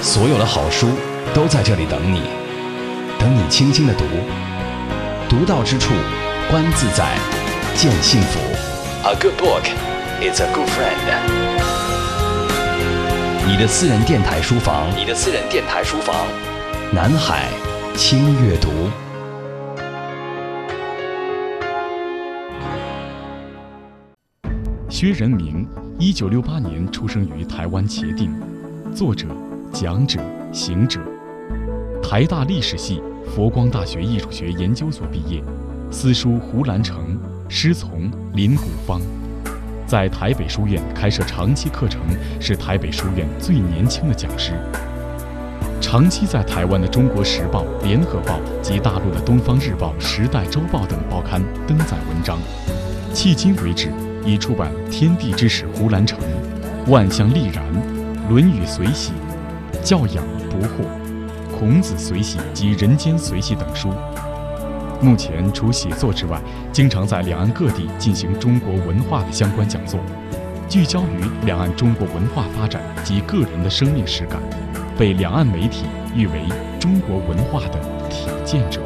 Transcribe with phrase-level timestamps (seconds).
[0.00, 0.88] 所有的好书
[1.32, 2.22] 都在这里等你，
[3.18, 4.04] 等你轻轻的读，
[5.28, 5.94] 读到之处，
[6.50, 7.16] 观自在，
[7.74, 8.38] 见幸福。
[9.04, 9.64] A good book
[10.20, 10.98] is a good friend。
[13.46, 16.14] 你的私人电台书房，你的私人电台书房，
[16.92, 17.48] 南海
[17.96, 18.70] 轻阅读。
[24.88, 25.66] 薛仁明，
[26.04, 28.34] 一九六八年出生于台湾茄定，
[28.92, 29.28] 作者、
[29.72, 30.18] 讲者、
[30.52, 30.98] 行者，
[32.02, 35.40] 台大历史系、佛光大学艺术学研究所毕业，
[35.92, 37.16] 私书胡兰成，
[37.48, 39.00] 师从林谷芳，
[39.86, 42.00] 在台北书院开设长期课程，
[42.40, 44.54] 是台北书院最年轻的讲师。
[45.80, 52.40] 长期在台湾的《中国时报》《联合报》及大陆的《东方日报》《时代周报》等报刊登载文章，
[53.14, 53.92] 迄今为止。
[54.24, 56.18] 已出版《天地之始》胡兰成、
[56.90, 57.64] 《万象立然》
[58.28, 59.12] 《论语随喜》
[59.82, 60.86] 《教养不惑》
[61.58, 63.90] 《孔子随喜》及《人间随喜》等书。
[65.00, 69.98] 目前除写作之外，经常在两岸各地进行中国文化的相关讲座，
[70.68, 74.40] 聚焦于两岸中国文化发展及个人的生命实感，
[74.96, 76.44] 被两岸媒体誉为
[76.78, 78.80] 中国文化的体践者。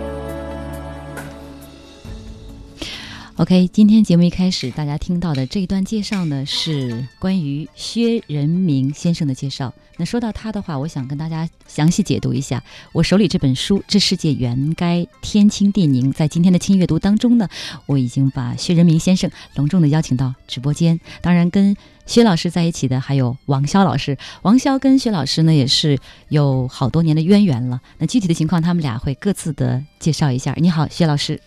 [3.38, 9.74] OK，今天节目一开始，大家听到的这一段介绍呢，是关于薛仁明先生的介绍。
[9.98, 12.64] 那说到他的话，我想跟大家详细解读一下。
[12.92, 17.46] 我手里这本书《这世界原该天清地宁》，在今天的轻阅读当中呢，
[17.84, 20.98] 我已经把薛仁明先生隆重的邀请到直播间。
[21.20, 21.76] 当然，跟
[22.06, 24.16] 薛老师在一起的还有王潇老师。
[24.40, 25.98] 王潇跟薛老师呢，也是
[26.30, 27.82] 有好多年的渊源了。
[27.98, 30.54] 那具体的情况，他们俩会各自的介绍一下。
[30.56, 31.38] 你好，薛老师。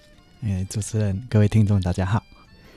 [0.41, 2.23] 哎，主持人，各位听众，大家好。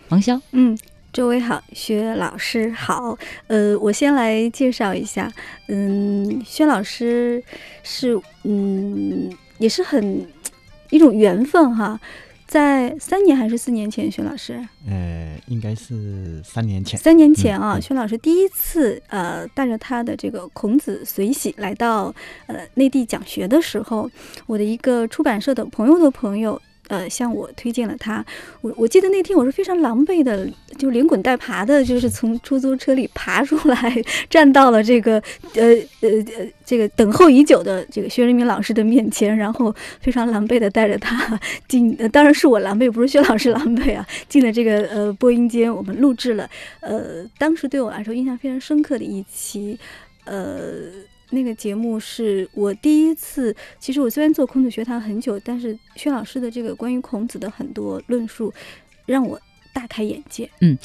[0.08, 0.76] 王潇，嗯，
[1.12, 3.16] 诸位好，薛老师好。
[3.46, 5.32] 呃，我先来介绍一下，
[5.68, 7.40] 嗯，薛老师
[7.84, 10.26] 是，嗯，也是很
[10.90, 12.00] 一种缘分哈。
[12.48, 14.60] 在三年还是四年前，薛老师？
[14.88, 16.98] 呃，应该是三年前。
[16.98, 22.12] 三年前啊，薛老师第一次呃带着他的这个孔子随喜来到
[22.48, 24.10] 呃内地讲学的时候，
[24.46, 26.60] 我的一个出版社的朋友的朋友。
[26.92, 28.22] 呃，向我推荐了他，
[28.60, 35.14] 我我记得那天我是非常狼狈的，就连滚带爬的，就是从出租车里爬出来，站到了这个
[35.54, 35.72] 呃
[36.02, 46.46] 呃呃这个等候已久的这个薛仁明老师的面前，然后非常狼狈的带着他 进，当然是我狼狈，不是薛老师狼狈啊，进了这个呃播音间，我们录制了，
[46.80, 49.78] 呃，当时对我来说印象非常深刻的一期，
[50.26, 51.10] 呃。
[51.32, 53.54] 那个节目是我第一次。
[53.80, 58.52] 其实我虽然做孔子学堂很久，但是薛老师的这个关于孔子的很多论述，
[59.06, 59.40] 让我
[59.72, 60.50] 大开眼界。
[60.60, 60.76] 嗯，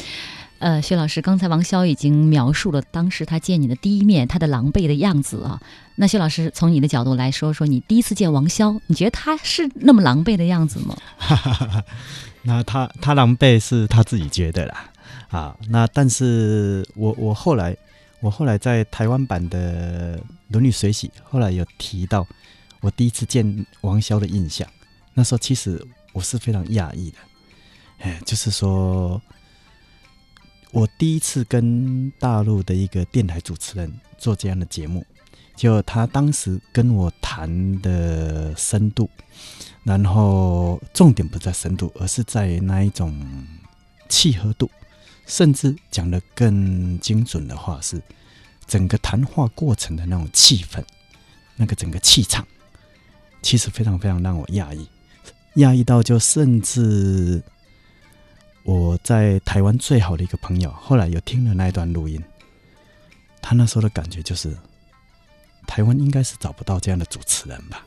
[0.60, 5.62] 呃，薛老师，刚才王潇已经描述了当时他见你的第一面，他的狼狈的样子啊。
[5.98, 10.96] 那薛老师从你的角度来说说，你第一次见王潇，你觉得他是那么狼狈的样子吗？
[12.44, 14.92] 那他他狼狈是他自己觉得啦。
[15.30, 17.76] 啊，那但是我我后来。
[18.20, 20.18] 我后来在台湾版的
[20.50, 22.26] 《伦理水洗》，后来有提到
[22.82, 24.68] 我第一次见王潇的印象。
[25.14, 25.84] 那时候其实
[26.14, 27.18] 我是非常讶异的，
[28.00, 29.22] 哎，就是说
[30.72, 35.06] 我第一次跟大陆的一个电台主持人做这样的节目，
[35.56, 39.10] 就他当时跟我谈的深度，
[39.84, 43.16] 然后重点不在深度，而是在那一种
[44.10, 44.70] 契合度。
[45.28, 48.02] 甚至讲的更精准的话是，
[48.66, 50.82] 整个谈话过程的那种气氛，
[51.58, 52.48] 那个整个气场，
[53.42, 54.88] 其实非常非常让我讶异，
[55.58, 57.44] 讶异到就甚至
[58.64, 62.24] 我在台湾最好的一个朋友，后来有听了那一段录音，
[63.42, 64.58] 他那时候的感觉就是，
[65.68, 67.86] 台湾应该是找不到这样的主持人吧？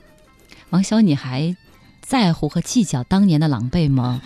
[0.69, 1.57] 王潇，你还
[2.03, 4.21] 在乎和计较当年的狼狈吗？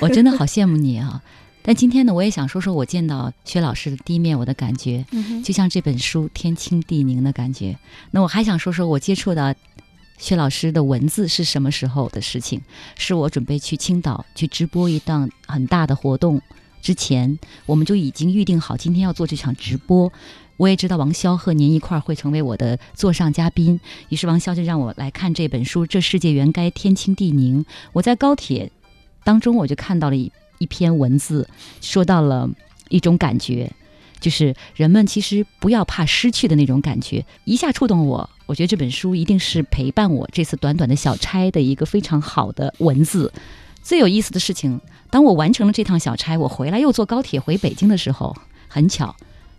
[0.00, 1.22] 我真的好羡慕你啊！
[1.66, 5.04] 但今天呢，我也想说说我见到薛老师的第一面，我的感觉，
[5.42, 7.76] 就像这本书天清地宁的感觉。
[8.12, 9.52] 那我还想说说我接触到
[10.16, 12.60] 薛老师的文字是什么时候的事情？
[12.96, 16.40] 是我准备去青岛去直播一档很大的活动
[16.80, 17.36] 之前，
[17.66, 20.12] 我们就已经预定好今天要做这场直播。
[20.58, 27.64] 我也知道王潇和您一块儿会成为我的座上嘉宾，于是王潇就让我来看这本书《这世界原该天清地宁》。
[27.92, 28.70] 我在高铁
[29.24, 30.30] 当中，我就看到了一。
[30.58, 31.48] 一篇文字
[31.80, 32.48] 说到了
[32.88, 33.72] 一种感觉，
[34.20, 38.30] 就是人们其实不要怕失去的那种感觉，一下触动我。
[38.46, 43.32] 我觉得这本书一定是陪伴我这次短短的小差的一个非常好的文字。
[43.82, 44.80] 最有意思的事情，
[45.10, 48.36] 当我完成了这趟小差，我回来又坐高铁回北京的时候，
[48.68, 49.14] 很巧，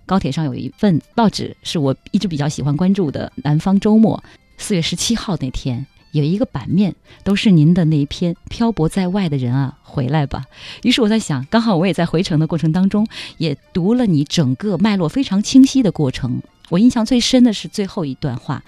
[0.06, 4.22] 高铁上有一份报纸是我一直比较喜欢关注的《南方周末》，
[4.58, 5.86] 四月十七号那天
[6.18, 10.46] 有一个版面都是您的那一篇《漂泊在外的人啊，回来吧》。
[10.88, 16.42] 于是我在想，刚好我也在回程的过程当中也读了你整个脉络非常清晰的过程。
[16.70, 18.64] 我印象最深的是最后一段话：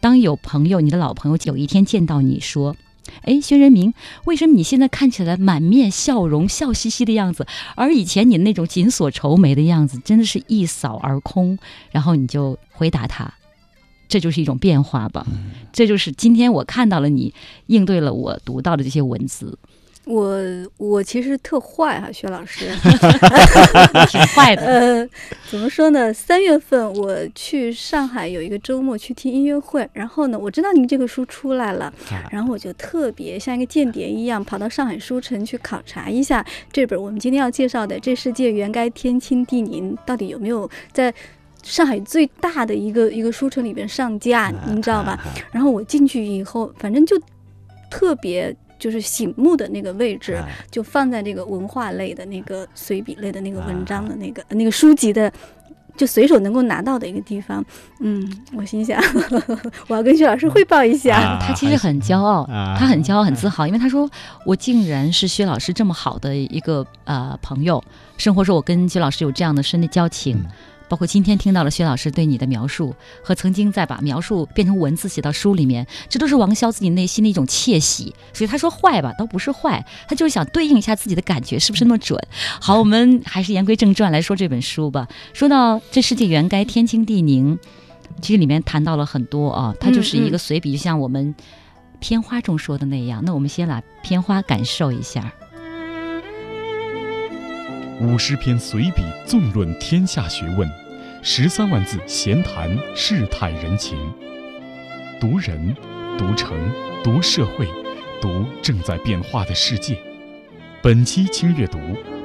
[0.00, 2.76] 当有朋友，你的老朋友有一天见到你说。
[3.22, 3.92] 哎，薛仁明，
[4.24, 7.44] 为什么你现在看起来满面笑容、笑嘻嘻的样子，
[7.74, 11.58] 而以前你那种紧锁愁眉的样子，真的是一扫而空？
[11.90, 13.34] 然后你就回答他，
[14.10, 15.24] 这就是一种变化吧。
[15.72, 17.32] 这就是今天我看到了你
[17.68, 19.56] 应对了我读到的这些文字。
[20.06, 20.36] 我
[20.78, 22.68] 我其实特坏哈，薛老师，
[24.08, 24.62] 挺坏的。
[24.62, 25.08] 呃，
[25.48, 26.12] 怎么说呢？
[26.12, 31.92] 三月份我去上海有一个周末去听音乐会，然后呢，我知道您这个书出来了，
[32.32, 41.14] 然后我就特别像一个间谍一样跑到上海书城去考察一下这本我们今天要介绍的《这世界原该天清地宁》到底有没有在
[41.62, 45.18] 上海最大的一个一个书城里边上架，您知道吧？
[45.52, 47.16] 然后我进去以后，反正就
[47.90, 48.54] 特别。
[48.80, 55.30] 就是醒目的那个位置，就放在这个文化类的那个随笔类的那个文章的那个那个书籍的，
[55.98, 57.62] 就随手能够拿到的一个地方。
[57.98, 58.98] 嗯，我心想，
[59.86, 61.38] 我要跟薛老师汇报一下。
[61.42, 64.10] 他其实很骄傲，他很骄傲，很自豪，因为他说
[64.46, 67.84] 我竟然是薛老师这么好的一个呃朋友，
[68.16, 70.42] 生活说我跟薛老师有这样的深的交情。
[70.90, 72.92] 包括今天听到了薛老师对你的描述，
[73.22, 78.12] 和曾经在把描述变成文字写到书里面，这都是王潇自己内心的一种窃喜。
[78.32, 82.20] 所以他说坏吧，倒不是坏，他就是想对应一下自己的感觉是不是那么准。
[82.60, 85.06] 好，我们还是言归正传来说这本书吧。
[85.32, 87.56] 说到这世界原该天清地宁，
[88.20, 91.32] 其实里面谈到了很多啊，它就是一个随笔，就像我们
[92.00, 93.22] 片花中说的那样。
[93.24, 95.32] 那我们先来片花感受一下。
[98.00, 100.66] 五十篇随笔，纵论天下学问；
[101.22, 103.98] 十三万字闲谈世态人情。
[105.20, 105.76] 读人，
[106.16, 106.56] 读城，
[107.04, 107.68] 读社会，
[108.22, 109.98] 读正在变化的世界。
[110.82, 111.78] 本期轻阅读，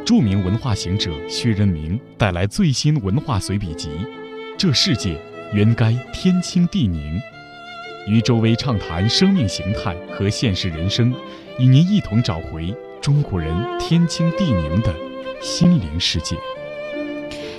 [0.05, 3.89] 著名文化行者薛仁明带来最新文化随笔集
[4.57, 5.19] 《这世界
[5.53, 7.19] 原该天清地宁》，
[8.07, 11.13] 与周薇畅谈生命形态和现实人生，
[11.59, 14.95] 与您一同找回中国人天清地宁的。
[15.41, 16.37] 心灵世界。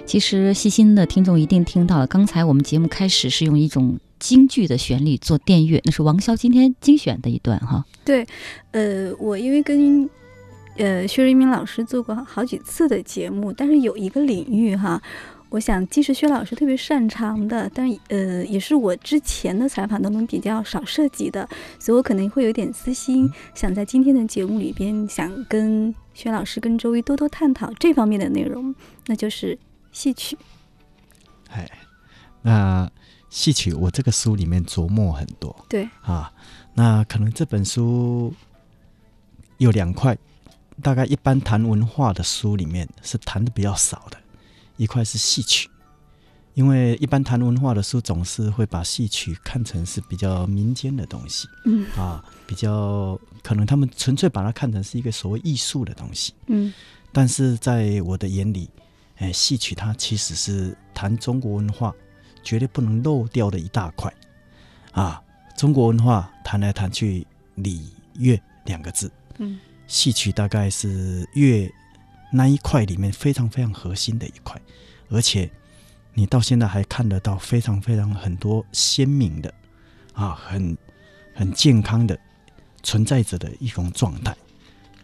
[0.07, 7.85] 其实细心的听众一定听到了，刚才我们节目开始是用一种京剧的旋律做电乐，那是王潇今天精选的一段哈。
[8.05, 8.25] 对，
[8.71, 10.09] 呃，我因为跟
[10.77, 15.03] 呃薛瑞明老师做过好几次的节目，但是有一个领域哈。
[15.49, 21.49] 我想，既是薛老师特别擅长的，但呃，也是我之前的采访当中比较少涉及的，
[21.79, 28.75] 所以我可能会有点私心，想在今天的节目里边，想跟薛老师、跟周一多多探讨这方面的内容，
[29.07, 29.57] 那就是
[29.97, 30.37] 戏曲。
[31.49, 31.67] 哎，
[32.43, 32.91] 那
[33.31, 35.89] 戏曲我这个书里面琢磨很多，对。
[36.03, 36.31] 啊，
[36.75, 38.31] 那可能这本书
[39.57, 40.15] 有两块，
[40.83, 44.19] 大概一般谈文化的书里面是谈的比较少的。
[44.77, 45.67] 一块是戏曲，
[46.53, 51.87] 因为一般谈文化的书总是会把戏曲看成是比较民间的东西，嗯。
[51.97, 56.71] 啊，比较可能他们纯粹把它看成是一个所谓艺术的东西，嗯，
[57.13, 58.69] 但是在我的眼里，
[59.19, 61.95] 哎，戏曲它其实是谈中国文化
[62.43, 64.13] 绝对不能漏掉的一大块，
[64.93, 65.23] 啊，
[65.57, 71.73] 中国文化谈来谈去礼乐两个字，嗯，戏曲大概是乐。
[72.33, 74.61] 那一块里面非常非常核心的一块，
[75.11, 75.49] 而且
[76.13, 79.55] 你到现在还看得到非常非常很多鲜明的
[80.13, 80.77] 啊，很
[81.35, 82.19] 很健康的
[82.83, 84.37] 存在着的一种状态。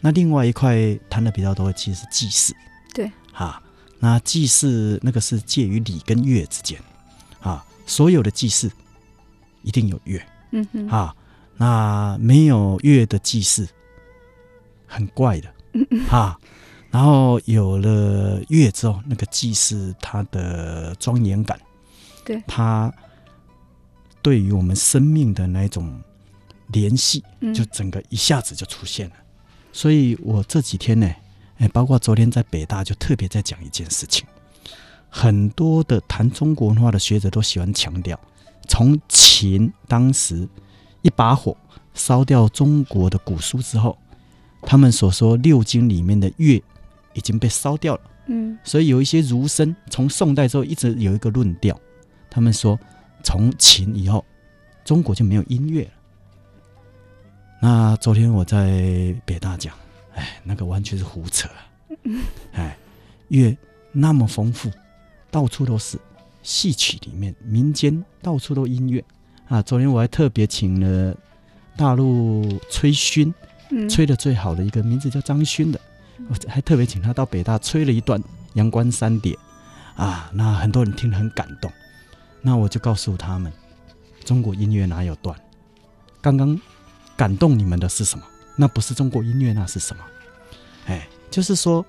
[0.00, 0.76] 那另外一块
[1.09, 2.52] 谈的比较多，其实是祭祀。
[2.92, 3.62] 对，啊，
[4.04, 6.76] 那祭祀那个是介于礼跟乐之间
[7.40, 8.68] 啊，所有的祭祀
[9.62, 11.14] 一定有乐，嗯哼，啊，
[11.56, 13.68] 那没有乐的祭祀
[14.88, 15.54] 很怪的，
[16.11, 16.37] 啊。
[16.90, 21.59] 然后有了乐之后，那个祭祀它的庄严感，
[22.25, 22.42] 对。
[22.49, 22.92] 它
[24.21, 26.02] 对于我们生命的那种
[26.73, 27.23] 联系，
[27.54, 29.14] 就整个一下子就出现了。
[29.73, 31.09] 所以我这几天呢，
[31.59, 34.26] 哎，包括昨天在北大就特别在讲一件事情，
[35.09, 38.18] 很多的谈中国文化的学者都喜欢强调，
[38.68, 40.49] 从秦当时
[41.02, 41.56] 一把火
[41.94, 43.99] 烧掉中国的古书之后，
[44.62, 46.62] 他们所说六经里面的乐。
[47.14, 51.78] 已经被烧掉了，嗯，所以有一些儒生从宋代之后一直有一个论调，
[52.30, 52.80] 他们说
[53.23, 54.25] 从秦以后，
[54.82, 55.90] 中国就没有音乐了。
[57.61, 59.75] 那昨天我在北大讲，
[60.14, 61.49] 哎，那个完全是胡扯，
[62.52, 62.76] 哎，
[63.28, 63.57] 乐
[63.92, 64.71] 那么丰富，
[65.31, 65.99] 到处都是
[66.42, 69.04] 戏曲里面，民间到处都音乐
[69.49, 69.62] 啊。
[69.62, 71.16] 昨天我还特别请了
[71.76, 73.33] 大陆吹埙，
[73.71, 75.81] 嗯吹的最好的一个名字叫张勋的，
[76.28, 78.21] 我还特别请他到北大吹了一段
[78.54, 79.33] 《阳关三叠》
[80.02, 81.71] 啊，那很多人听了很感动。
[82.42, 83.52] 那我就告诉他们，
[84.25, 85.38] 中国音乐哪有断？
[86.21, 86.61] 刚刚
[87.16, 88.25] 感动你们的是什么？
[88.56, 90.02] 那不是中国音乐，那是什么？
[90.87, 91.85] 哎，就是说，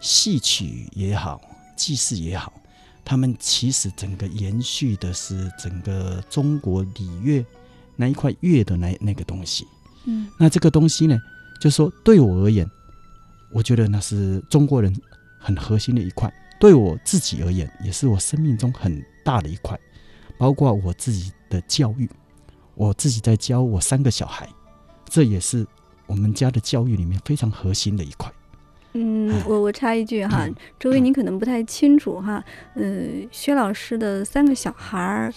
[0.00, 1.40] 戏曲也好，
[1.76, 2.52] 祭祀也好，
[3.04, 7.44] 他们其实整个延续的是整个中国礼乐
[7.96, 9.66] 那一块乐的那那个东西。
[10.04, 11.18] 嗯那这个东西呢，
[11.60, 12.68] 就说对我而言，
[13.52, 14.94] 我觉得那是中国人
[15.38, 16.32] 很核心的一块。
[16.58, 19.78] 对我自己而言，也是我生命中很大的一块，
[20.38, 22.08] 包括我自己的教育，
[22.74, 24.48] 我自己在教我三个小孩，
[25.04, 25.66] 这也是
[26.06, 28.30] 我们家的教育里面非常核心的一块。
[28.94, 32.42] 嗯，我我插一句哈嗯，周围您可能不太清楚哈，
[32.74, 35.32] 呃，薛老师的三个小孩儿。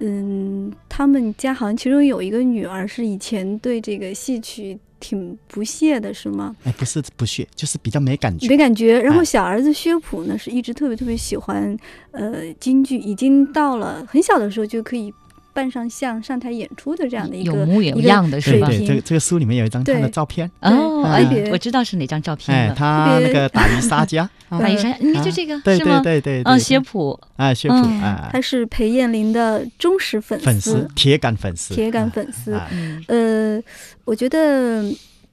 [0.00, 6.56] 嗯，他们家好像其中有一个女儿是以前对这个戏曲挺不屑的，是吗？
[6.64, 8.48] 哎，不是不屑，就是比较没感觉。
[8.48, 9.00] 没感觉。
[9.00, 11.76] 然后哎小儿子薛普呢，是一直特别特别喜欢
[12.10, 15.14] 呃京剧，已经到了很小的时候就可以
[15.54, 18.66] 扮上相、上台演出的这样的一个有模有一样的是吧？
[18.66, 22.74] 对对，平这个这个书里面有一张他的照片，哦，哎，我知道是哪张照片哎，了。
[22.74, 26.20] 他那个打鱼杀家， 打渔杀家应该就这个对是吗对？
[26.20, 32.60] 对对，嗯，对薛普，哎，薛普嗯啊，他是裴艳玲的忠实粉粉丝铁杆粉丝，铁杆粉丝。
[33.06, 33.62] 呃，
[34.04, 34.84] 我觉得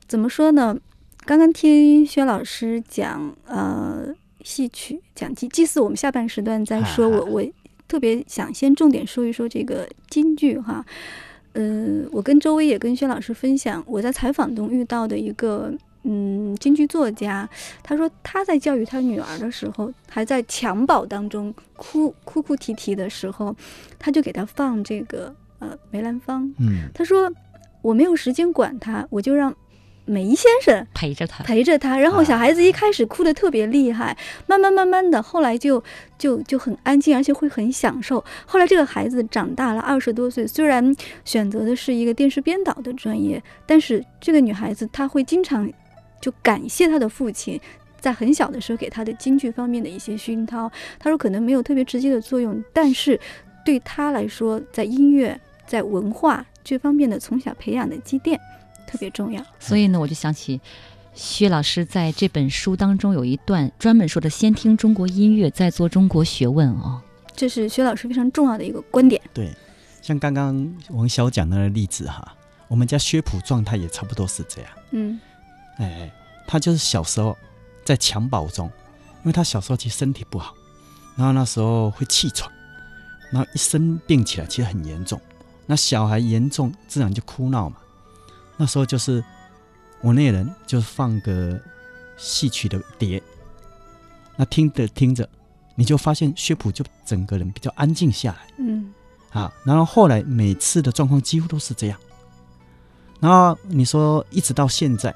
[0.08, 0.78] 怎么说呢？
[1.26, 4.06] 刚刚听薛老师讲呃
[4.44, 7.06] 戏曲讲祭祭祀，我们下半时段再说。
[7.06, 7.44] 啊我我
[7.92, 10.86] 特别想先重点说一说这个京剧哈。
[11.52, 15.74] 呃，我跟周薇也跟薛老师分享我在采访中遇到的一个
[16.06, 17.50] 嗯京剧作家，
[17.84, 23.54] 他说他在教育他女儿的时候，还在襁褓当中哭哭哭啼啼的时候，
[24.00, 26.50] 他就给他放这个呃梅兰芳。
[26.60, 27.30] 嗯，他说
[27.82, 29.54] 我没有时间管他，我就让
[30.12, 31.98] 梅先生陪着他，陪着他。
[31.98, 35.82] 然后小孩子一开始哭得特别厉害，慢慢慢慢的，后来就
[36.18, 38.24] 就就很安静，而且会很享受。
[38.46, 45.72] 后来这个孩子长大了，二十多岁，虽然选择的是一个电视编导的专业，但是这个女孩子她会经常
[46.20, 47.60] 就感谢她的父亲。
[48.00, 53.20] 在很小的时候给她的京剧方面的一些熏陶，她说可能没有特别直接的作用，但是
[53.64, 58.40] 对她来说，在音乐、在文化这方面的从小培养的积淀
[58.92, 59.42] 特别重要。
[59.60, 60.60] 所以呢，我就想起
[61.14, 67.02] 薛老师在这本书当中有一段专门说的“先听中国音乐，再做中国学问”哦。
[67.36, 69.22] 这是薛老师非常重要的一个观点。
[69.34, 69.50] 对，
[70.02, 72.36] 像刚刚王晓讲的那个例子哈，
[72.68, 74.72] 我们家薛普状态也差不多是这样。
[74.92, 75.20] 嗯
[75.78, 76.12] 哎，
[76.48, 77.36] 他就是小时候
[77.84, 78.68] 在襁褓中，
[79.24, 80.54] 因为他小时候其实身体不好，
[81.16, 82.52] 然后那时候会气喘，
[83.32, 85.20] 然后一生病起来其实很严重。
[85.66, 87.78] 那小孩严重自然就哭闹嘛。
[88.62, 89.24] 那时候就是
[90.02, 91.60] 我那人就放个
[92.16, 93.20] 戏曲的碟，
[94.36, 95.28] 那听着听着，
[95.74, 98.54] 你就发现薛普就整个人比较安静下来。
[98.60, 98.94] 嗯
[99.32, 101.98] 啊，然后后来每次的状况几乎都是这样。
[103.20, 105.12] 然后你说一直到现在，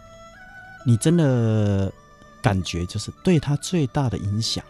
[0.84, 1.94] 你真的
[2.42, 4.66] 感觉就是对他最大的影响，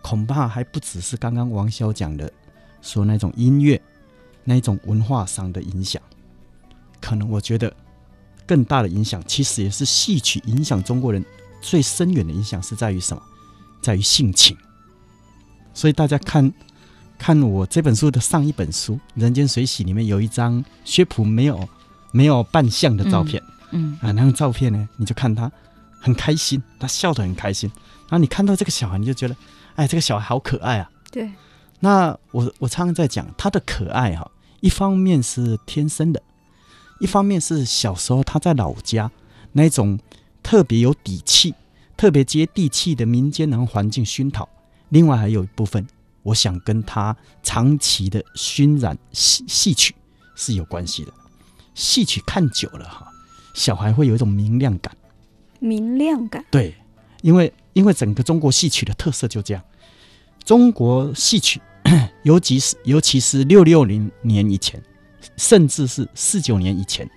[0.00, 2.32] 恐怕还不只是刚刚王潇讲的
[2.80, 3.78] 说那种音乐
[4.42, 6.00] 那一种文化上的影响，
[6.98, 7.70] 可能我觉得
[8.46, 11.24] 更大的影响，其实也是戏曲影响中国人
[11.60, 13.22] 最深远的影响是在于什么？
[13.82, 14.56] 在于性情。
[15.74, 16.50] 所以大家看
[17.18, 21.68] 看我这本书的上一本书《人间水洗》里面有一张薛普没有
[22.12, 25.50] 没有扮相的照片、嗯，啊，那张照片呢，你就看他
[26.00, 27.70] 很开心，他笑得很开心，
[28.08, 29.36] 然后你看到这个小孩，你就觉得，
[29.74, 30.90] 哎，这个小孩好可爱啊。
[31.10, 31.30] 对，
[31.80, 36.22] 那我我常常在讲他的可爱哈、一方面是天生的，
[37.00, 39.10] 一方面是小时候他在老家
[39.52, 39.98] 那种
[40.42, 41.54] 特别有底气、
[41.96, 44.48] 特别接地气的民间然后环境熏陶，
[44.90, 45.86] 另外还有一部分，
[46.22, 49.94] 我想跟他长期的熏染戏戏曲
[50.34, 51.12] 是有关系的。
[51.74, 53.06] 戏曲看久了哈，
[53.52, 54.96] 小孩会有一种明亮感。
[55.58, 56.44] 明亮感。
[56.50, 56.74] 对，
[57.22, 59.62] 因为因为整个中国戏曲的特色就这样，
[60.44, 61.60] 中国戏曲，
[62.24, 64.82] 尤其是尤其是六六零年以前，
[65.36, 67.08] 甚至是四九年以前，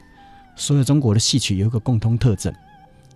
[0.56, 2.54] 所有中国的戏曲有一个共通特征，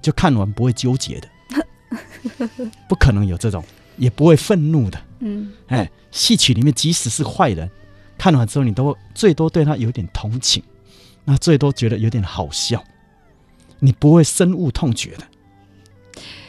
[0.02, 2.58] 就看完不会纠结的，
[2.88, 3.64] 不可能有这种，
[3.98, 5.02] 也不会愤怒的。
[5.20, 7.70] 嗯哎，戏曲里面即使是坏人，
[8.18, 10.62] 看完之后你都最多对他有点同情，
[11.24, 12.84] 那最多觉得有点好笑，
[13.80, 15.26] 你不会深恶痛绝的。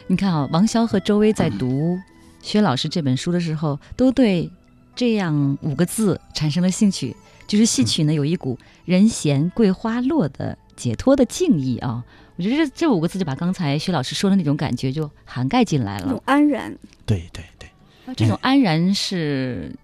[0.07, 1.99] 你看啊，王潇和周薇在读
[2.43, 4.51] 薛老师这本书的时候，都对
[4.95, 12.05] 这样五个字产生了兴趣，就是戏曲呢有一股人闲桂花落的解脱的静意啊。
[12.37, 16.77] 我觉得这这五个字就把刚才薛老师说的那种感觉就涵盖进来了，安然。
[17.07, 17.69] 对对对。
[18.17, 19.75] 这种安然是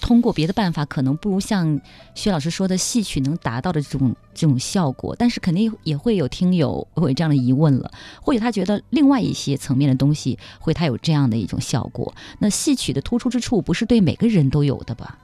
[0.00, 1.78] 通过别的办法，可能不如像
[2.14, 5.14] 薛老师说的戏曲能达到的这种这种效果。
[5.14, 7.90] 但是肯定也会有听友会有这样的疑问了，
[8.22, 12.14] 或者他觉得另外一些层面的东西会他有这样的一种效果。
[12.38, 15.18] 那戏曲的突出之处不是对每个人都有的吧？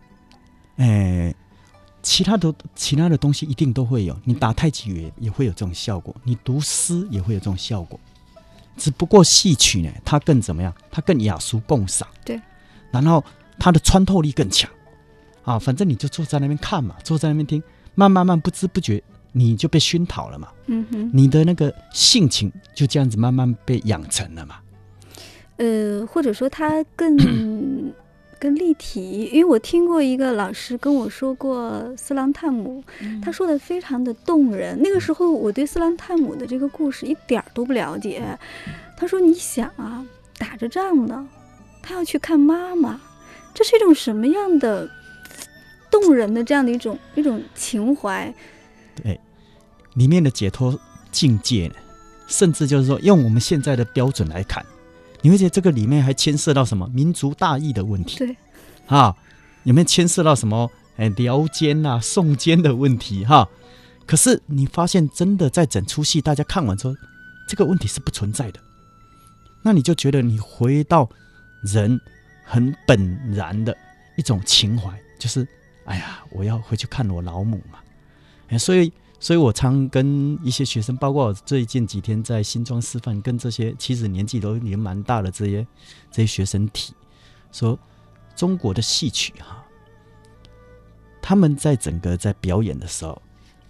[0.77, 1.35] 哎，
[2.02, 4.16] 其他的其他的东西一定都会有。
[4.25, 7.99] 你打太极也也会有这种效果，你读诗也会有这种效果。
[8.76, 10.75] 只不过戏曲呢，它更怎么样？
[10.90, 12.09] 它更雅俗共赏。
[12.25, 12.40] 对。
[12.90, 13.25] 然后
[13.59, 14.71] 它的穿透力更强，
[15.44, 17.62] 啊，反正你就坐在那边看嘛，坐在那边听，
[17.94, 20.49] 慢慢慢不知不觉你就被熏陶了嘛。
[20.66, 21.11] 嗯哼。
[21.12, 24.56] 你的那个性情就这样子慢慢被养成了嘛。
[25.59, 27.92] 呃，或者说它更
[28.43, 32.83] 更立体，因为我听过一个老师跟我说过斯朗泰姆，
[33.23, 34.77] 他说的非常的动人。
[34.83, 38.21] 那个时候我对斯兰泰姆的这个故事一点儿都不了解。
[38.97, 40.05] 他说：“你想啊，
[40.39, 41.25] 打着仗呢，
[41.85, 43.01] 他要去看妈妈，
[43.55, 44.91] 这是一种什么样的
[45.89, 48.35] 动人的这样的一种一种情怀？”
[49.01, 49.21] 对，
[49.95, 50.77] 里面的解脱
[51.13, 51.75] 境界呢，
[52.27, 54.67] 甚至就是说用我们现在的标准来看。
[55.23, 58.19] 你会觉得这个里面还牵涉到什么民族大义的问题？
[58.19, 58.37] 对，
[58.87, 59.17] 啊，
[59.62, 63.25] 有没有牵涉到什么哎辽奸啊、宋奸的问题？
[63.25, 63.49] 哈，
[64.05, 66.95] 可是你发现真的在整出戏，大家看完之后，
[67.49, 68.61] 这个问题是不存在的。
[69.62, 71.09] 那你就觉得你回到
[71.62, 72.00] 人
[72.45, 73.76] 很本然的
[74.17, 75.47] 一种情怀，就是
[75.85, 77.79] 哎呀，我要回去看我老母嘛。
[78.49, 78.93] 哎，所以。
[79.23, 85.64] 所以我常跟一些学生，包括最近几天在新庄师范，跟这些其实年纪都已经蛮大的这些
[86.11, 86.93] 这些学生提，
[87.52, 87.79] 说
[88.35, 89.64] 中国的戏曲哈，
[91.23, 93.23] 他们在整个在表演的时候，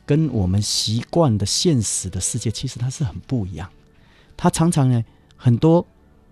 [0.07, 3.69] 跟我们习惯的现实的世界其实它是很不一样。
[4.39, 5.05] 它常常呢，
[5.37, 5.87] 很多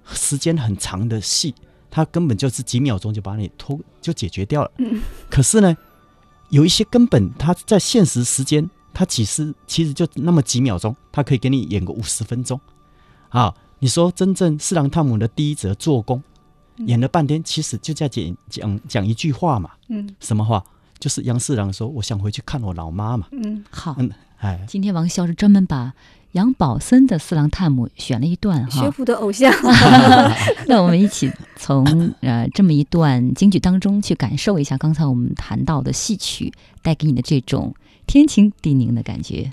[0.06, 1.54] 时间很长的戏，
[1.90, 4.72] 它根本就是几秒钟就把你拖就解决掉了。
[4.78, 5.02] 嗯。
[5.28, 5.76] 可是呢，
[6.48, 8.70] 有一些根本它在现实时间。
[8.92, 12.60] 他其实其实就那么几秒钟，他可以给你演个五十分钟，
[13.28, 13.54] 啊！
[13.78, 16.22] 你说真正四郎探母的第一则做工，
[16.86, 20.62] 演了半天，其实就在讲讲讲一句话嘛，嗯，什么话？
[20.98, 25.94] 就是杨四郎说：“我想回去看我老妈嘛。”嗯，好，嗯，哎，今天王潇是专门把
[26.32, 29.50] 杨宝森的四郎探母选了一段哈，学府的偶像，
[30.68, 31.82] 那我们一起从
[32.20, 37.74] 呃这么一段京剧当中去感受一下刚才我们谈到的戏曲带给你的这种。
[38.10, 39.52] 天晴地宁的感觉。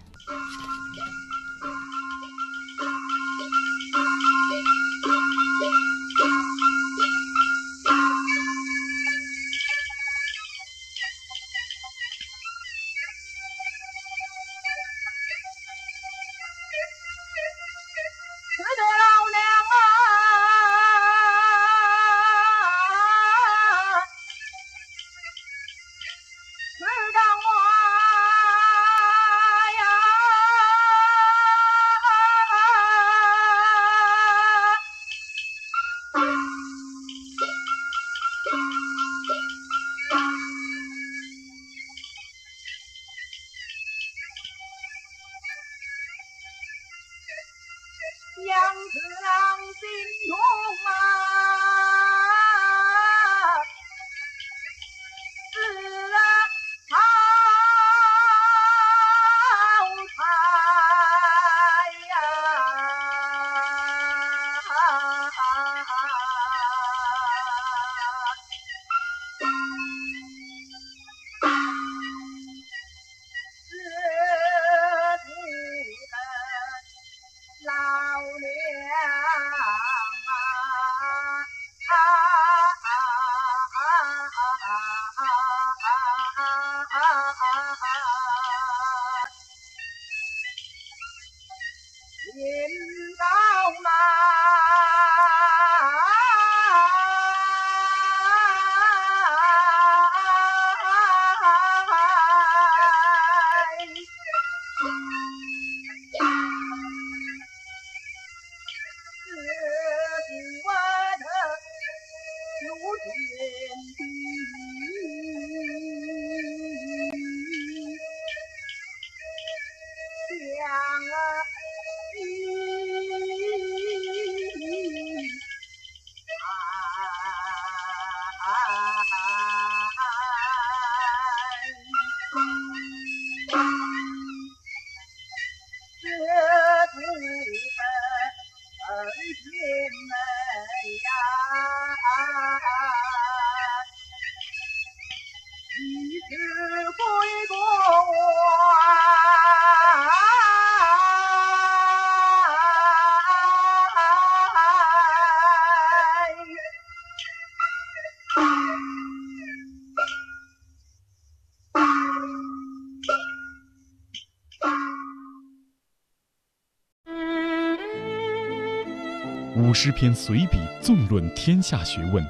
[169.87, 172.21] 诗篇随笔纵论天下学问，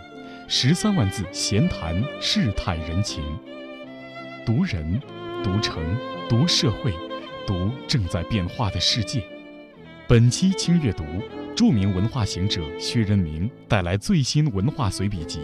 [0.48, 3.24] 十三万字闲谈世态人情。
[4.46, 5.02] 读人，
[5.44, 5.84] 读城，
[6.30, 6.94] 读社会，
[7.48, 9.24] 读正在变化的世界。
[10.08, 11.04] 本期轻阅读，
[11.56, 15.40] 著名文化行者薛仁明带来最新文化随笔集《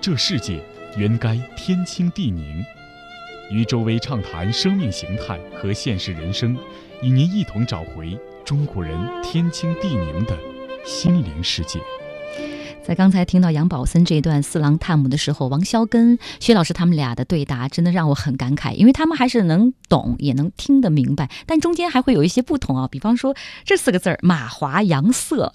[0.00, 0.62] 这世界
[0.96, 2.62] 原该天清地宁》，
[3.50, 6.56] 与周薇畅谈生命形态和现实人生，
[7.02, 10.38] 与您一同找回中国人天清地宁的。
[10.84, 11.78] 心灵世界，
[12.82, 22.88] 在刚才听到杨宝森这一段四郎探母的时候，王潇跟薛老师他们俩的对答，真的让我很感慨，因为他们还是能懂，也能听得明白，但中间还会有一些不同啊。
[22.90, 25.52] 比方说这四个字儿“马华杨色”。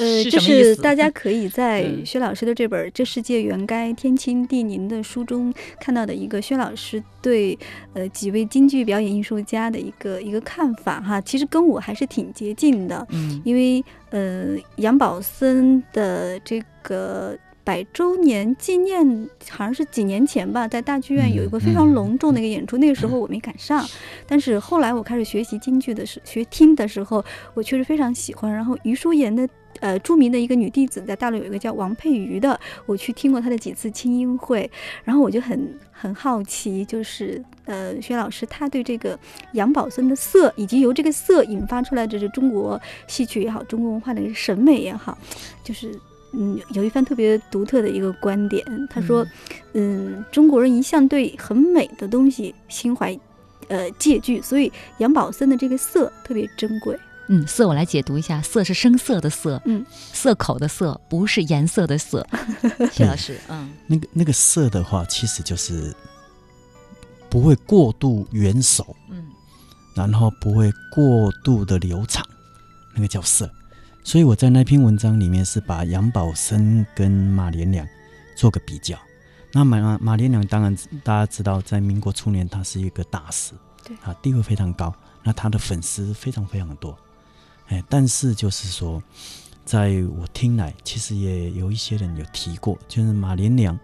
[0.00, 7.58] 呃，就是大家可以在薛老师的这本《这世界原该天清地宁》的书中看到的一个薛老师对
[7.92, 13.06] 呃几位京剧表演艺术家的一个一个看法哈，其实跟我还是挺接近的。
[13.10, 19.06] 嗯，因为呃杨宝森的这个百周年纪念
[19.50, 23.86] 好像是几年前吧，在大剧院有一个非常隆重的一个演出，那个时候我没赶上，
[24.26, 28.50] 但是后来我开始学习京剧的时学听的时候，我确实非常喜欢。
[28.50, 29.46] 然后余淑妍的。
[29.80, 34.70] 呃，著名的一个女弟子，在大陆有一个叫王佩瑜的，我去听过她的几次清音会，
[35.04, 39.18] 然后我就很很好奇，就是呃，薛老师他对这个
[39.54, 45.16] 杨宝森的色，以及由这个色引发出来的这中国戏曲也好，中国文化的审美也好，
[45.64, 45.90] 就是
[46.32, 48.64] 嗯，有一番特别独特的一个观点。
[48.88, 49.26] 他说，
[49.72, 53.18] 嗯，中国人一向对很美的东西心怀
[53.68, 56.98] 呃戒惧，所以杨宝森的这个色特别珍贵。
[57.32, 62.26] 嗯，色我来解读一下，色是声色的色，嗯，色口的色，不是颜色的色。
[62.90, 65.94] 谢老师，嗯，那个那个色的话，其实就是
[67.28, 69.24] 不会过度圆熟，嗯，
[69.94, 72.26] 然后不会过度的流畅，
[72.96, 73.48] 那个叫色。
[74.02, 77.86] 所以我在那篇文章里面是把杨宝森跟马连良
[78.36, 78.98] 做个比较。
[79.52, 83.52] 那马马连良当然大家知道，在民国初年他是一个大师，
[83.84, 86.98] 对啊，地位非常高，那他的粉丝非常非常多。
[87.70, 89.00] 哎，但是就是说，
[89.64, 93.78] 在我听来，其实也有一些人有提过，就是马连良，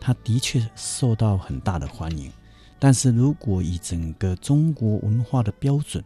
[0.00, 2.30] 他的确受到很大的欢迎。
[2.80, 6.02] 但是如果以整个中国文化的标准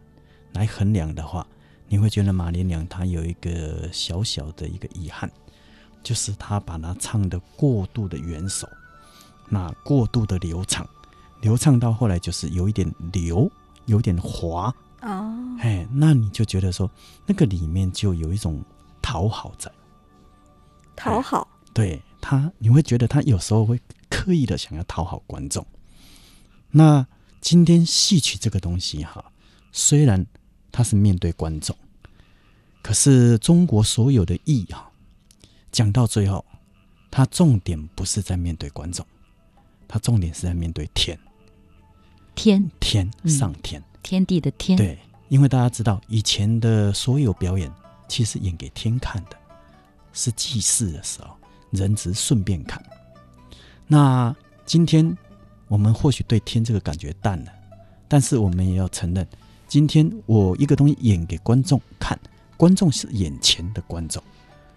[0.53, 1.47] 来衡量的话，
[1.87, 5.27] 你会觉得马连良他有一个小小的一个遗憾，
[6.03, 8.69] 就是他把它唱的过度的圆熟，
[9.49, 10.87] 那过度的流畅，
[11.41, 13.49] 流畅到后来就是有一点流，
[13.87, 14.71] 有点滑。
[15.05, 16.89] 哦，哎，那你就觉得说，
[17.25, 18.61] 那个里面就有一种
[19.01, 19.71] 讨好在，
[20.95, 22.01] 讨好，对。
[22.27, 25.63] 他，你会觉得他有时候会刻意的想要讨好观众。
[26.71, 27.05] 那
[27.39, 29.23] 今天戏曲这个东西哈，
[29.71, 30.25] 虽然
[30.71, 31.77] 它是面对观众，
[32.81, 34.91] 可是中国所有的艺哈，
[35.71, 36.43] 讲到最后，
[37.11, 39.05] 它重点不是在面对观众，
[39.87, 41.19] 它重点是在面对天，
[42.33, 42.71] 天。
[42.79, 43.83] 天上天。
[44.05, 47.71] 天地的天，对，因为大家知道，以前的所有表演
[48.07, 49.35] 其实演给天看的，
[50.13, 51.35] 是祭祀的时候，
[51.71, 52.79] 人只是顺便看。
[53.87, 55.17] 那今天
[55.67, 57.51] 我们或许对天这个感觉淡了，
[58.07, 59.27] 但是我们也要承认，
[59.67, 62.15] 今天我一个东西演给观众看，
[62.57, 64.21] 观众是眼前的观众。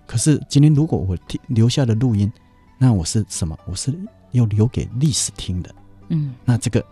[0.07, 1.14] 可是今天如果我
[1.49, 2.33] 留下的录音，
[2.79, 3.59] 那我是什么？
[3.67, 3.95] 我是
[4.31, 5.75] 要留给历史听的。
[6.09, 6.83] 嗯，那这个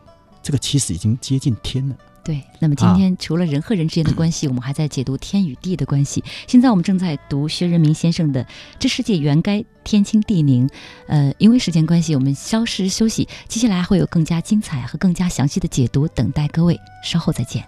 [0.42, 1.96] 这个其实已经接近天了。
[2.26, 6.24] 对，那么今天除了人和人之间的关系，我们还在解读天与地的关系。
[6.48, 8.42] 现在我们正在读薛仁明先生的
[8.80, 10.66] 《这世界原该天清地宁》。
[11.06, 17.64] 呃，因为时间关系，我们稍事休息，接下来会有更加精彩和更加详细的解读等待各位，稍后再见。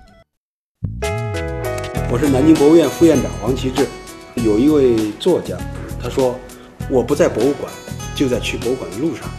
[2.11, 3.87] 我是南京博物院副院长王其志。
[4.35, 5.57] 有一位作家，
[6.03, 6.37] 他说
[6.91, 7.73] ：“我不在博物馆，
[8.17, 9.31] 就在去博物馆的路上。”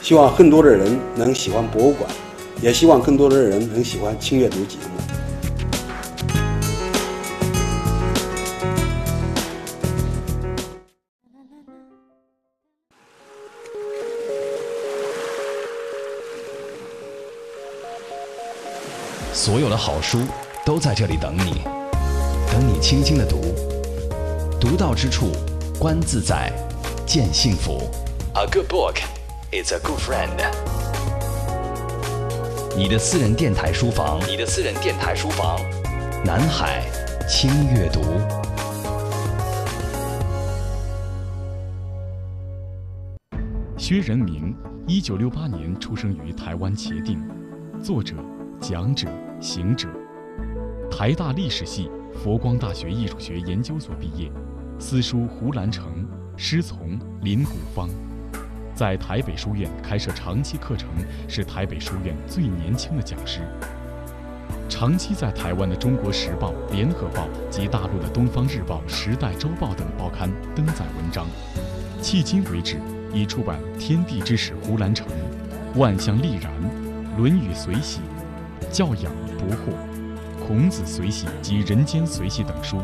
[0.00, 2.10] 希望更多的人能喜欢博物馆。
[2.62, 5.00] 也希望更多的人能喜欢轻阅读节目。
[19.32, 20.18] 所有的好书
[20.66, 21.62] 都在这里等你，
[22.52, 23.40] 等你轻轻的读，
[24.60, 25.32] 读到之处，
[25.78, 26.52] 观自在，
[27.06, 27.90] 见幸福。
[28.34, 28.96] A good book
[29.50, 30.89] is a good friend.
[32.80, 35.60] 你的私人电台书房，你的私人电台书房，
[36.24, 36.82] 南海
[37.28, 38.00] 轻阅读。
[43.76, 47.22] 薛仁明，一九六八年出生于台湾茄定，
[47.82, 48.14] 作者、
[48.58, 49.06] 讲者、
[49.42, 49.86] 行者，
[50.90, 54.32] 台大历史系、佛光大学艺术学研究所毕业，
[54.78, 57.90] 私书胡兰成，师从林谷芳，
[58.80, 60.88] 在台北书院开设长期课程，
[61.28, 63.40] 是台北书院最年轻的讲师。
[64.70, 71.26] 长期在台湾的《中国时报》《联合报》及大陆的《东方日报》《时代周报》等报刊登载文章，
[72.00, 72.78] 迄今为止。
[73.12, 75.06] 已出版《天地之始，胡兰成》
[75.78, 76.50] 《万象立然》
[77.18, 78.00] 《论语随喜》
[78.70, 79.58] 《教养不惑》
[80.46, 82.80] 《孔子随喜》及《人间随喜》等书。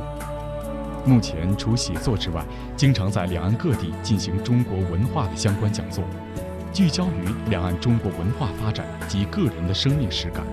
[1.06, 2.44] 目前除写作之外，
[2.76, 6.02] 经常在两岸各地进行中国文化的相关讲座，
[6.72, 10.44] 聚焦于两岸中国文化发展及个人的生命实感，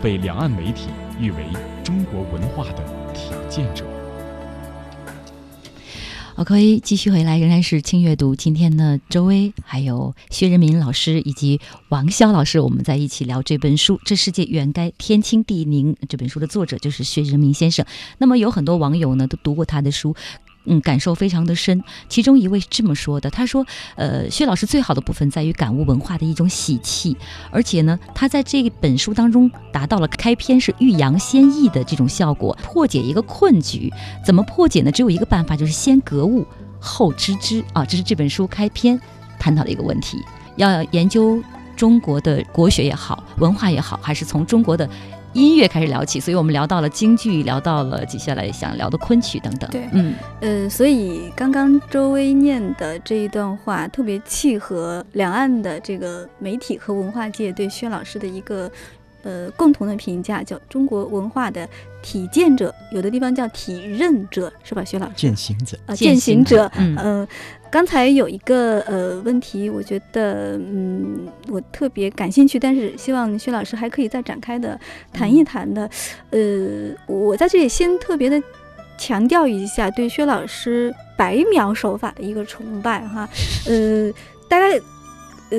[0.00, 1.38] 被两岸媒体誉为
[1.82, 3.84] 中国文化的体见者。
[6.36, 8.36] OK，继续回来，仍然是轻阅读。
[8.36, 15.94] 今天呢，周薇、还有薛仁民老师以及王潇老师，我们在一起聊这本书《这世界原该天清地宁》。
[16.10, 17.86] 这本书的作者就是薛仁民先生。
[18.18, 20.14] 那么有很多网友呢都读过他的书。
[20.66, 21.82] 嗯，感受非常的深。
[22.08, 27.16] 其中一位是这么说的：“他说，呃，薛老师最好的部分在于感悟文化的一种喜气，
[27.50, 33.92] 而且呢，他在这本书当中达到了开篇是欲扬先抑的这种效果，破解一个困局。
[34.24, 34.90] 怎么破解呢？
[34.90, 36.46] 只有一个办法，就是先格物，
[36.80, 37.84] 后知之啊。
[37.84, 39.00] 这是这本书开篇
[39.38, 40.18] 探讨的一个问题。
[40.56, 41.42] 要研究
[41.76, 44.88] 中国的国学也好，文化也好，还是从中国的。”
[45.32, 49.68] 音乐开始聊起，所以我们聊到了京剧，聊到了接下来想聊的昆曲等等。
[49.70, 58.70] 对，嗯，呃，所以刚刚周薇念的这一段话特别契合两岸的这个媒体和文化界对薛老师的一个
[59.24, 61.68] 呃共同的评价，叫中国文化的
[62.02, 64.82] 体践者，有的地方叫体认者，是吧？
[64.82, 67.28] 薛老师，践行者啊，践行者，嗯。
[67.70, 74.78] 刚才有一个呃问题，我觉得嗯，我特别感兴趣，但是希望薛老师还可以再展开的
[75.12, 75.88] 谈一谈的。
[76.30, 76.38] 呃，
[77.06, 78.42] 我在这里先特别的
[78.96, 83.28] 强调一下对薛老师白描手法的一个崇拜哈。
[83.68, 84.10] 呃，
[84.48, 84.66] 大家
[85.50, 85.58] 呃，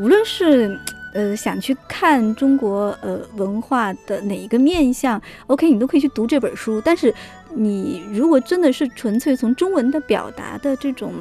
[0.00, 0.78] 无论是
[1.12, 6.80] 呃想去看中国呃文化的哪一个面相，OK，你都可以去读这本书。
[6.82, 7.12] 但是
[7.54, 11.12] 你如果真的是纯粹从中文的表达的这种。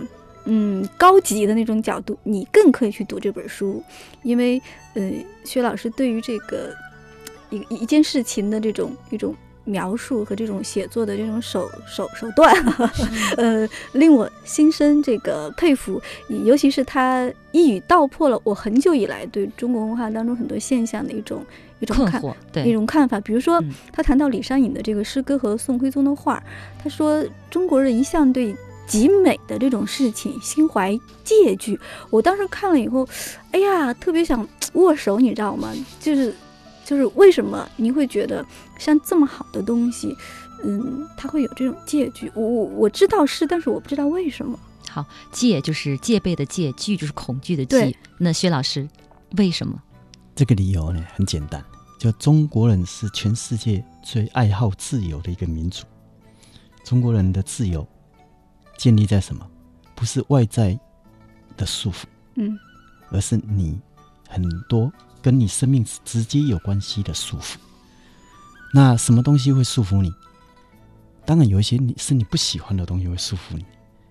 [0.49, 3.83] 嗯，高级的那种角度，你更可以去读这本书，
[4.23, 4.61] 因为，
[4.93, 5.11] 呃，
[5.43, 6.73] 薛老师对于这个
[7.49, 12.55] 一一件事情的这种一种描述和这种写作的这种手手手段，
[13.35, 16.01] 呃，令我心生这个佩服。
[16.45, 21.45] 尤其是他一语道破了我很久以来对中国文化当中很多现象的一种
[21.81, 22.21] 一种看
[22.65, 23.19] 一种看法。
[23.19, 26.41] 比如说，他谈到李商隐的这个诗歌和宋徽宗的画，
[26.81, 28.55] 他说中国人一向对。
[28.87, 31.79] 极美的这种事情，心怀戒惧。
[32.09, 33.07] 我当时看了以后，
[33.51, 35.71] 哎呀，特别想握手，你知道吗？
[35.99, 36.33] 就是，
[36.85, 38.43] 就是为什么你会觉得
[38.79, 40.15] 像这么好的东西，
[40.63, 42.31] 嗯，它会有这种戒惧？
[42.33, 44.57] 我我我知道是，但是我不知道为什么。
[44.89, 47.95] 好，戒就是戒备的戒，惧就是恐惧的惧。
[48.17, 48.87] 那薛老师，
[49.37, 49.79] 为什么？
[50.33, 51.63] 这个理由呢，很简单，
[51.99, 55.85] 就中国人是全世界最爱好自由的一个民族，
[56.83, 57.85] 中国人的自由。
[58.77, 59.45] 建立在什么？
[59.95, 60.79] 不是外在
[61.57, 62.03] 的束缚，
[62.35, 62.57] 嗯，
[63.09, 63.79] 而是你
[64.29, 67.55] 很多跟你生命直接有关系的束缚。
[68.73, 70.11] 那什么东西会束缚你？
[71.25, 73.65] 当然有一些你是你不喜欢的东西会束缚你。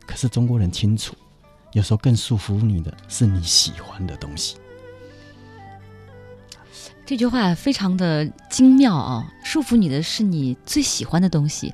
[0.05, 1.15] 可是中国人清楚，
[1.73, 4.57] 有时候更束缚你的是你喜欢的东西。
[7.05, 9.33] 这句话非常的精妙啊！
[9.45, 11.73] 束缚你的是你最喜欢的东西。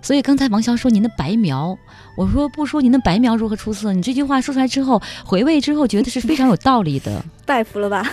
[0.00, 1.76] 所以刚才王潇说您的白描，
[2.16, 3.92] 我说不说您的白描如何出色？
[3.92, 8.04] 你这句话说出来之后，回味之后，觉得是非常有道理的， 拜服了吧？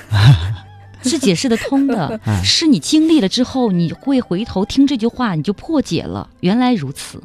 [1.04, 7.21] 是解释得通的， 是你经历了之后，你会回头听这句话，你就破解了，原来如此。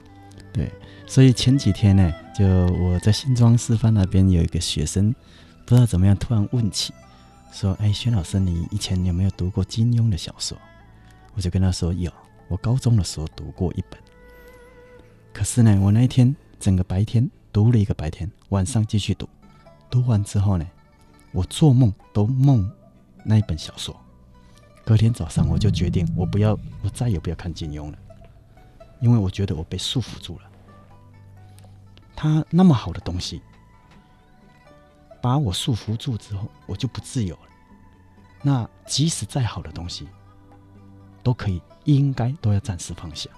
[0.53, 0.71] 对，
[1.07, 5.15] 所以前几天呢，就我在新庄师范那边有一个学生，
[5.65, 6.93] 不知道怎么样，突然问起，
[7.51, 10.59] 说：“哎，薛老师，你以前有没有读过金庸的小说？”
[11.35, 12.13] 我就跟他说：“有，
[12.49, 13.99] 我高中的时候读过一本。”
[15.33, 19.29] 可是呢，我那一天整个白天读了一个白天，晚上继续读。
[19.89, 20.67] 读完之后呢，
[21.33, 22.71] 我做梦都梦
[23.25, 23.97] 那一本小说。
[24.85, 27.99] 隔天早上我就决定，我不要，我再也不要看金庸了，
[29.01, 30.51] 因为我觉得我被束缚住了。
[32.15, 33.41] 他那么好的东西，
[35.23, 37.43] 把我束缚住之后，我就不自由了。
[38.43, 40.09] 那即使再好的东西，
[41.23, 43.31] 都可以，应该都要暂时放下。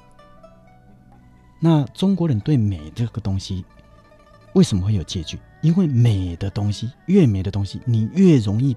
[1.65, 3.65] 那中国人对美这个东西，
[4.55, 5.39] 为什么会有戒惧？
[5.61, 8.77] 因为美的东西，越美的东西，你越容易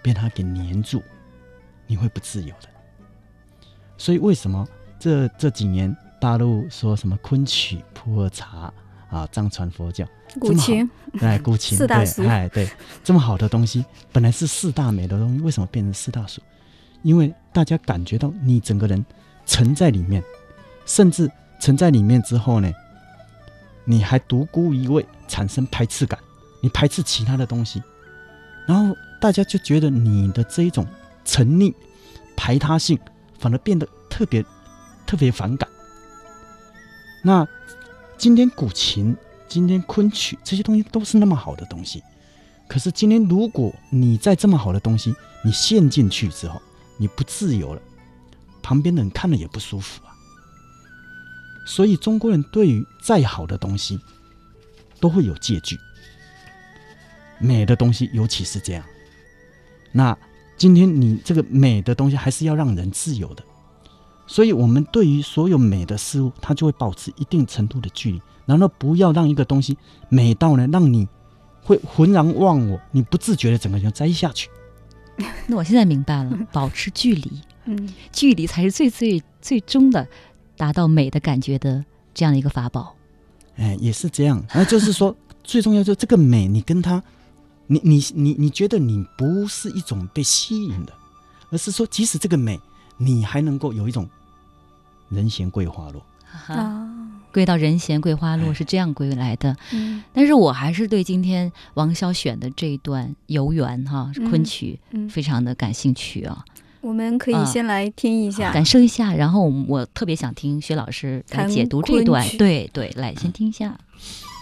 [0.00, 1.02] 被它给黏住，
[1.86, 2.68] 你会不自由的。
[3.98, 4.66] 所以为什么
[4.98, 8.72] 这这几年大陆说什么昆曲、普洱茶
[9.10, 10.06] 啊、藏传佛教、
[10.40, 12.66] 古琴，哎，古琴，四大俗，哎，对，
[13.04, 16.40] 这么好的东西，本来是四大美的东西，为什么变成四大俗？
[17.02, 19.04] 因为大家感觉到你整个人
[19.44, 20.24] 沉在里面，
[20.86, 22.72] 甚至沉在里面之后呢？
[23.86, 26.18] 你还独孤一味，产生排斥感，
[26.62, 27.82] 你排斥其他的东西，
[28.66, 30.86] 然后大家就觉得你的这一种
[31.22, 31.74] 沉溺、
[32.34, 32.98] 排他性，
[33.38, 34.42] 反而变得特别
[35.06, 35.68] 特别反感。
[37.22, 37.46] 那
[38.16, 39.14] 今天古琴、
[39.48, 42.02] 今天昆曲这些东西都是那么好的东西，
[42.66, 46.60] 可是今天如果你在这么好的东西你陷进去之后，
[46.96, 47.82] 你不自由了，
[48.62, 50.00] 旁边的人看了也不舒服。
[51.64, 53.98] 所以中国人对于再好的东西，
[55.00, 55.78] 都会有戒惧。
[57.38, 58.84] 美的东西尤其是这样。
[59.92, 60.16] 那
[60.56, 63.42] 今天你这个美的东西还是要让人自由的，
[64.26, 69.76] 所以我们对于所有美的事物，它就会保持一定程度的距离，然后不要让一个东西
[70.08, 71.08] 美到呢，让你
[71.62, 74.48] 会浑然忘我，你不自觉的整个人栽下去。
[75.46, 80.06] 那我现在明白了，保持距离，嗯，距离才是最最最终的。
[80.56, 82.94] 达到美的感觉的这样的一个法宝，
[83.56, 84.42] 哎，也是这样。
[84.54, 87.02] 那就是说， 最重要就是这个美，你跟他，
[87.66, 90.92] 你你你你觉得你不是一种被吸引的，
[91.50, 92.60] 而是说，即使这个美，
[92.96, 94.08] 你还能够有一种
[95.08, 96.04] 人闲桂花落。
[96.48, 96.88] 啊，
[97.32, 99.56] 归到人闲桂花落是这样归来的。
[99.72, 106.44] 嗯，但是我还是对今天王潇选的这一段游园哈昆曲非常的感兴趣啊。
[106.84, 113.68] 我们可以先来听一下，感受一下，然后我特别想听薛老师来解读这段，对对，来先听一下。
[113.68, 114.33] 每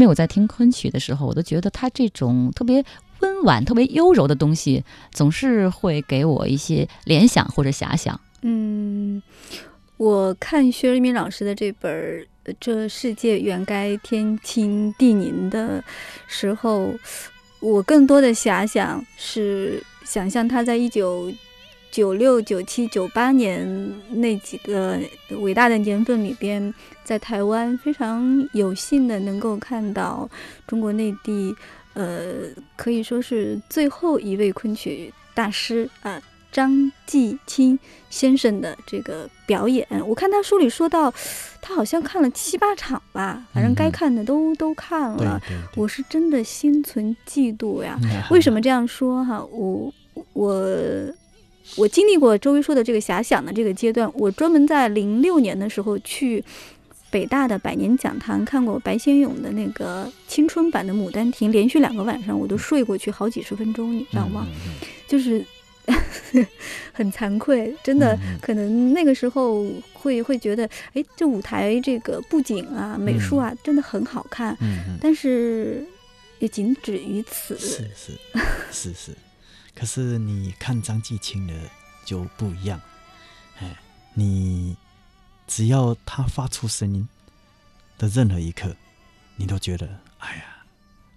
[0.00, 2.82] 每我在听昆曲的时候，我都觉得他这种特别
[3.18, 4.82] 温婉、特别优柔的东西，
[5.12, 8.18] 总是会给我一些联想或者遐想。
[8.40, 9.22] 嗯，
[9.98, 11.92] 我看薛瑞敏老师的这本
[12.58, 15.84] 《这世界原该天清地宁》的
[16.26, 16.94] 时候，
[17.60, 21.30] 我更多的遐想是想象他在一九
[21.90, 23.66] 九六、九七、九八年
[24.10, 24.98] 那几个
[25.40, 26.72] 伟大的年份里边。
[27.02, 30.30] 在台湾非常有幸的能够看到
[30.64, 31.52] 中国内地，
[31.94, 32.44] 呃，
[32.76, 36.22] 可以说是最后一位昆曲大师啊，
[36.52, 37.76] 张继清
[38.10, 39.84] 先生的这个表演。
[40.06, 41.12] 我看他书里说到，
[41.60, 45.40] 他好像看了七八场吧，反正该看的都都看了。
[45.74, 47.98] 我是真的心存嫉妒呀！
[48.30, 49.44] 为什么这样说哈？
[49.46, 49.92] 我
[50.32, 50.64] 我
[51.76, 56.44] 我经历过周一说的这个遐想的这个阶段，我专门在零六年的时候去。
[57.12, 64.46] 北大的百年讲坛看过白先勇的那个青春版的《牡丹亭》，连续两个晚上我都睡过去好几十分钟，你知道吗？
[65.08, 65.44] 就是
[66.92, 74.56] 很惭愧，真的，可能那个时候会会觉得，哎，这舞台这个布景啊、美术啊，真的很好看。
[74.60, 75.84] 嗯但是
[76.38, 77.58] 也仅止于此。
[77.58, 78.12] 是是
[78.70, 79.10] 是是，
[79.80, 81.54] 可是你看张继青的
[82.04, 82.78] 就不一样，
[83.58, 83.74] 哎，
[84.12, 84.76] 你。
[85.46, 87.08] 只要他发出声音
[87.98, 88.76] 的任何一刻，
[89.34, 90.44] 你都觉得哎呀，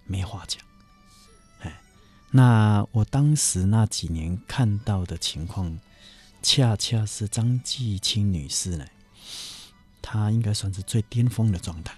[0.06, 0.60] 没话讲。
[1.60, 1.80] 哎，
[2.32, 5.78] 那我当时那几年看到的情况，
[6.42, 8.84] 恰恰是张继青女士呢，
[10.02, 11.94] 她应该算是最巅峰的状态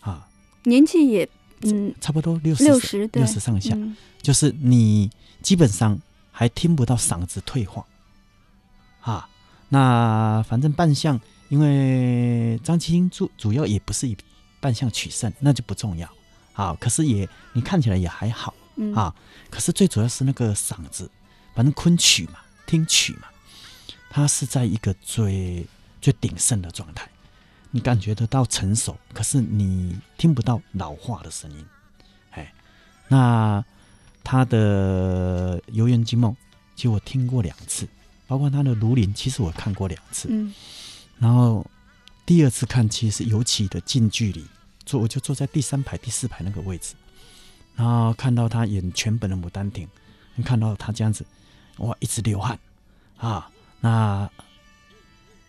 [0.00, 0.26] 啊，
[0.62, 1.28] 年纪也
[1.64, 3.76] 嗯差不多六十六十六十上下，
[4.20, 5.10] 就是你
[5.42, 5.98] 基本上
[6.30, 7.84] 还听不到嗓子退化
[9.00, 9.28] 啊。
[9.68, 11.20] 那反正扮相。
[11.50, 14.16] 因为张继青主主要也不是以
[14.60, 16.08] 扮相取胜，那就不重要
[16.54, 16.76] 啊。
[16.80, 18.52] 可是也你看起来也还好
[18.94, 19.14] 啊。
[19.50, 21.08] 可是最主要是那个嗓子，
[21.54, 23.28] 反正昆曲嘛，听曲嘛，
[24.10, 25.64] 它是在一个最
[26.00, 27.08] 最鼎盛的状态，
[27.74, 31.66] 你感觉得到成熟，可是你听不到老化的声音。
[32.30, 32.54] 哎，
[33.08, 33.64] 那
[34.22, 36.30] 他的《游园惊梦》，
[36.76, 37.88] 其实我听过两次，
[38.28, 40.28] 包括他的《庐陵》，其实我看过两次。
[40.30, 40.54] 嗯。
[41.18, 41.66] 然后
[42.24, 44.46] 第二次看，其实尤其的近距离
[44.86, 46.94] 坐，我就坐在第三排、第四排那个位置，
[47.74, 49.88] 然后看到他演全本的《牡丹亭》，
[50.44, 51.26] 看到他这样子，
[51.78, 52.56] 哇，一直流汗
[53.16, 53.50] 啊。
[53.80, 54.30] 那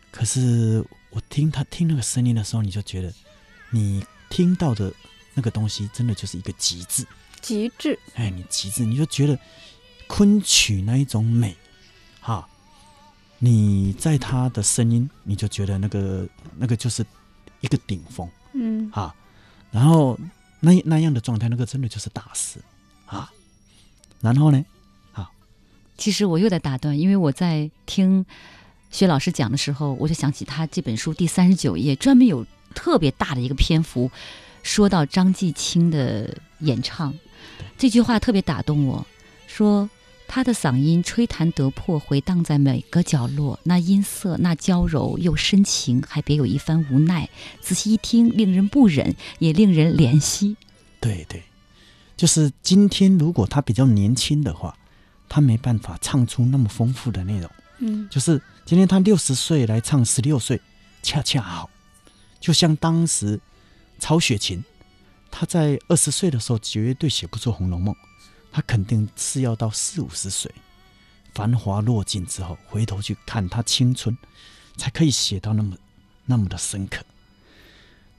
[0.10, 0.84] 可是
[1.16, 3.12] 我听他听那个声音的时候，你就觉得
[3.70, 4.94] 你听到的
[5.34, 7.08] 那个东西，真的就是一个极致，
[7.42, 7.98] 极致。
[8.16, 9.40] 哎，你极致，你就觉得
[10.08, 11.56] 昆曲那一种美，
[12.20, 12.46] 哈。
[13.40, 17.06] 你在他的声音，你就觉得那个那个就是
[17.62, 19.14] 一个顶峰，嗯哈，
[19.72, 20.18] 然后
[20.60, 22.60] 那那样的状态，那个真的就是大师
[23.06, 23.32] 啊。
[24.22, 24.66] 然后呢，
[25.14, 25.30] 啊，
[25.98, 28.26] 其实我又在打断，因为我在听
[28.92, 34.10] 薛老师讲的时候，我就想起他这本书第三十九页，专门有特别大的一个篇幅
[34.64, 37.14] 说到张继清的演唱，
[37.78, 39.06] 这句话特别打动我，
[39.48, 39.90] 说。
[40.28, 43.60] 他的嗓音吹弹得破，回荡在每个角落。
[43.62, 47.30] 那音色，那娇柔又深情，还别有一番无奈。
[47.62, 50.58] 仔细一听，令人不忍，也令人怜惜。
[51.00, 51.44] 对对，
[52.18, 54.76] 就是今天，如果他比较年轻的话，
[55.30, 57.48] 他没办法唱出那么丰富的内容。
[57.78, 60.60] 嗯，就是今天他六十岁来唱十六岁，
[61.04, 61.70] 恰恰好。
[62.40, 63.40] 就像当时
[64.00, 64.64] 曹雪芹，
[65.30, 67.94] 他在二十岁的时候绝对写不出《红楼梦》。
[68.52, 70.52] 他肯定是要到四五十岁，
[71.34, 74.18] 繁华落尽之后，回头去看他青春，
[74.78, 75.78] 才可以写到那么
[76.26, 77.04] 那么的深刻。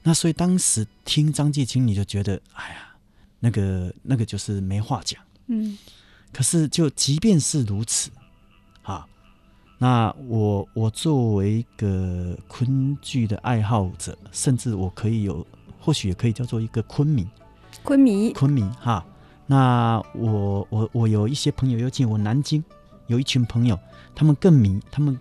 [0.03, 2.95] 那所以当时听张继青，你就觉得，哎呀，
[3.39, 5.21] 那个那个就是没话讲。
[5.47, 5.77] 嗯。
[6.31, 8.16] 可是就即便是如此，啊，
[9.77, 15.45] 那我我作为一个昆剧的爱好者，甚至我可以有，
[15.79, 17.27] 或许也可以叫做一个昆迷。
[17.83, 18.33] 昆迷。
[18.33, 19.05] 昆迷哈。
[19.45, 22.63] 那我我我有一些朋友，尤其我南京
[23.05, 23.79] 有一群朋友，
[24.13, 25.17] 他们更迷，他们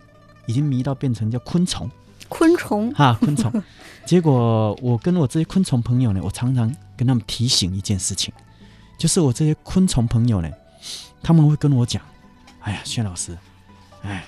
[0.46, 1.88] 已经迷到变成叫昆虫，
[2.28, 3.52] 昆虫哈昆虫。
[4.04, 8.32] 结果我跟我这些昆虫朋友呢，我常常跟他们提醒一件事情，
[8.98, 10.50] 就是我这些昆虫朋友呢，
[11.22, 12.02] 他们会跟我讲，
[12.62, 13.36] 哎呀，薛老师，
[14.02, 14.24] 哎，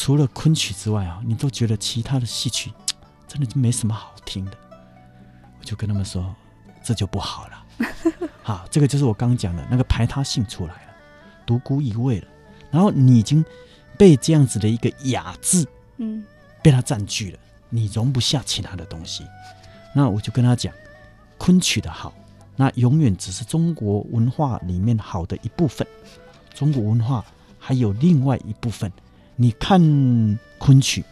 [0.00, 2.72] 除了昆曲之外啊，你都觉得其他的戏曲
[3.26, 4.52] 真的就没什么好听的，
[5.58, 6.32] 我就跟他们说，
[6.84, 7.66] 这就不好了。
[8.40, 10.92] 好，这个就是我刚讲的那个排他性出来了，
[11.44, 12.28] 独孤一味了。
[12.70, 13.44] 然后你已经
[13.98, 16.24] 被这样子的一个雅致，嗯，
[16.62, 17.38] 被他占据了，
[17.68, 19.26] 你容不下其他的东西。
[19.92, 20.72] 那我就跟他讲，
[21.38, 22.14] 昆曲的好，
[22.54, 25.84] 那永远只是中国文化里面好的一部分。
[26.54, 27.24] 中国文化
[27.58, 28.92] 还有另外一部分，
[29.40, 29.80] 你看
[30.58, 31.04] 昆曲，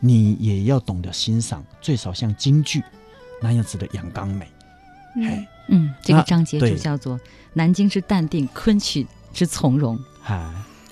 [0.00, 2.82] 你也要懂得欣赏，最少像京剧
[3.40, 4.46] 那样子的阳刚美，
[5.24, 5.48] 哎。
[5.72, 7.16] 嗯，这个章节就叫做
[7.52, 9.96] 《南京之淡定，昆曲之从容》。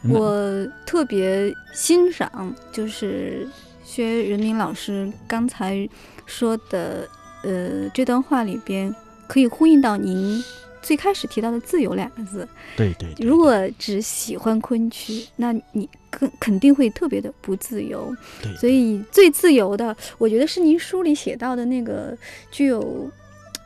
[0.09, 3.49] 我特别欣赏，就是
[3.85, 5.89] 薛仁明老师刚才
[6.27, 7.09] 说的，
[7.43, 8.95] 呃，这段话里边
[9.27, 10.41] 可以呼应到您
[10.81, 12.49] 最开始提到的“自由”两个字。
[12.77, 13.13] 对对。
[13.19, 18.15] 如果只喜欢昆曲，那你肯肯定会特别的不自由。
[18.43, 22.17] 对，所以最自由的，我觉得是您书里写到的那个
[22.51, 23.11] 具有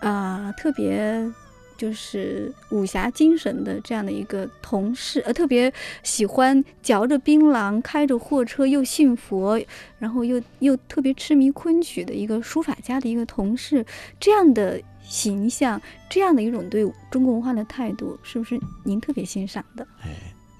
[0.00, 1.30] 啊、特别。
[1.74, 5.72] 就是武侠精神的这样的一个同事，呃，特别
[6.05, 9.61] 喜欢嚼着槟榔、开着货车又信佛，
[9.98, 13.84] 然后又又特别痴迷昆曲的一个书法家的一个同事，
[14.20, 19.84] 这样的形象，这样的一种对中国文化的态度，是不是您特别欣赏的？
[20.05, 20.11] 哎，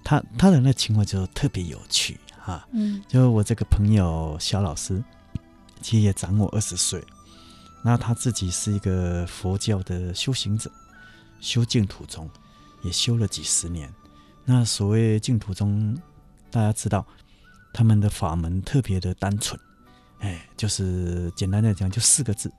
[0.05, 3.03] 他他的那情况就特别有趣哈、嗯。
[3.09, 5.03] 就我这个朋友小老师，
[5.81, 7.03] 其实也长我二十岁，
[7.83, 10.71] 那他自己是一个佛教的修行者，
[11.41, 12.29] 修净土宗
[12.83, 13.93] 也修了几十年。
[14.45, 15.97] 那所谓净土宗，
[16.51, 17.07] 大家知道
[17.73, 19.59] 他们的法门特别的单纯，
[20.19, 22.53] 哎，就是简单的讲，就四个字，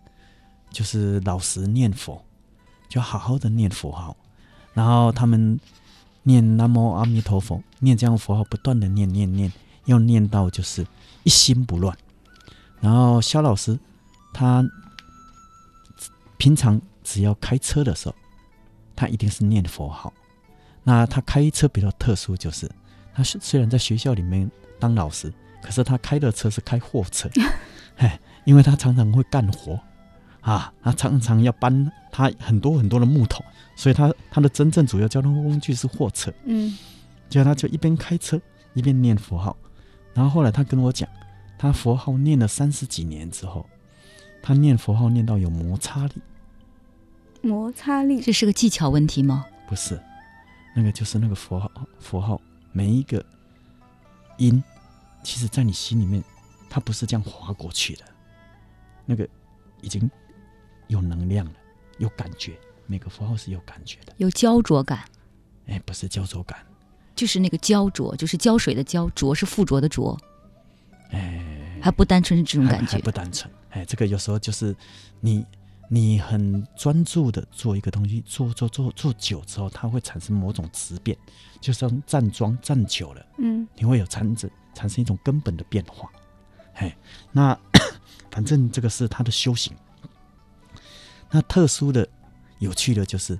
[0.71, 2.23] 就是老实念佛，
[2.87, 4.15] 就好好的念佛号，
[4.73, 5.59] 然后他们
[6.23, 9.51] 念南无阿弥陀佛，念这样的佛号，不断的念念念，
[9.85, 10.85] 要念到就是
[11.23, 11.95] 一心不乱。
[12.79, 13.77] 然后肖老师
[14.33, 14.63] 他
[16.37, 18.15] 平常只要开车的时候，
[18.95, 20.11] 他一定是念佛号。
[20.83, 22.69] 那他开车比较特殊，就是
[23.13, 24.49] 他是虽然在学校里面
[24.79, 27.29] 当老师，可是他开的车是开货车，
[27.95, 28.11] 嘿，
[28.43, 29.79] 因为他常常会干活
[30.43, 33.43] 啊，他常常要搬他很多很多的木头，
[33.75, 36.31] 所以他他的真正主要交通工具是货车。
[36.45, 36.77] 嗯。
[37.29, 38.39] 结果他就一边开车
[38.75, 39.57] 一边念佛号，
[40.13, 41.09] 然后后来他跟我讲，
[41.57, 43.65] 他佛号念了三十几年之后，
[44.43, 46.21] 他念佛号念到有摩擦力，
[47.41, 48.21] 摩擦力。
[48.21, 49.45] 这是个技巧问题吗？
[49.67, 49.99] 不是，
[50.75, 52.39] 那个就是那个佛号佛号
[52.71, 53.25] 每一个
[54.37, 54.63] 音，
[55.23, 56.23] 其实在你心里面，
[56.69, 58.03] 它不是这样划过去的，
[59.05, 59.27] 那个
[59.81, 60.07] 已经
[60.87, 61.53] 有能量了，
[61.97, 62.57] 有感觉，
[62.87, 65.05] 每个符号是有感觉的，有焦灼感，
[65.67, 66.59] 哎，不是焦灼感，
[67.15, 70.17] 就是那个焦灼，就是胶水的胶，灼是附着的灼，
[71.11, 72.99] 哎，还不单纯是这种还还感觉。
[72.99, 73.51] 不单纯。
[73.69, 74.75] 哎，这个有时候就是
[75.19, 75.43] 你
[75.89, 81.17] 你很专注的做一个东西，做做做做久之后，它会产生某种质变，
[81.59, 86.11] 就像站桩站久了，嗯你会有产生产生一种根本的变化。
[86.75, 86.95] 哎，
[87.31, 87.57] 那
[88.29, 89.73] 反正这个是他的修行。
[91.35, 92.07] 那特殊的、
[92.59, 93.37] 有趣的就是，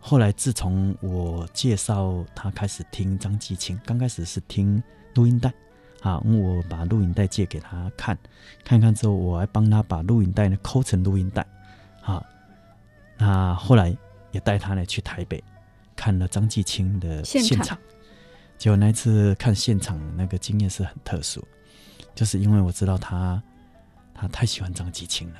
[0.00, 4.82] 后来自从我介绍他开始听张继青，刚开始是听
[5.14, 5.52] 录音带
[6.00, 8.18] 啊，我把录音带借给他看，
[8.64, 11.46] 看看之后，我还帮他把录音带呢抠成录音带
[12.02, 12.24] 啊。
[13.18, 13.94] 那后来
[14.30, 15.44] 也带他呢去台北
[15.94, 17.78] 看了张继青的现场现场，
[18.56, 21.46] 结果那一次看现场那个经验是很特殊，
[22.14, 23.42] 就是因为我知道他
[24.14, 25.38] 他太喜欢张继青了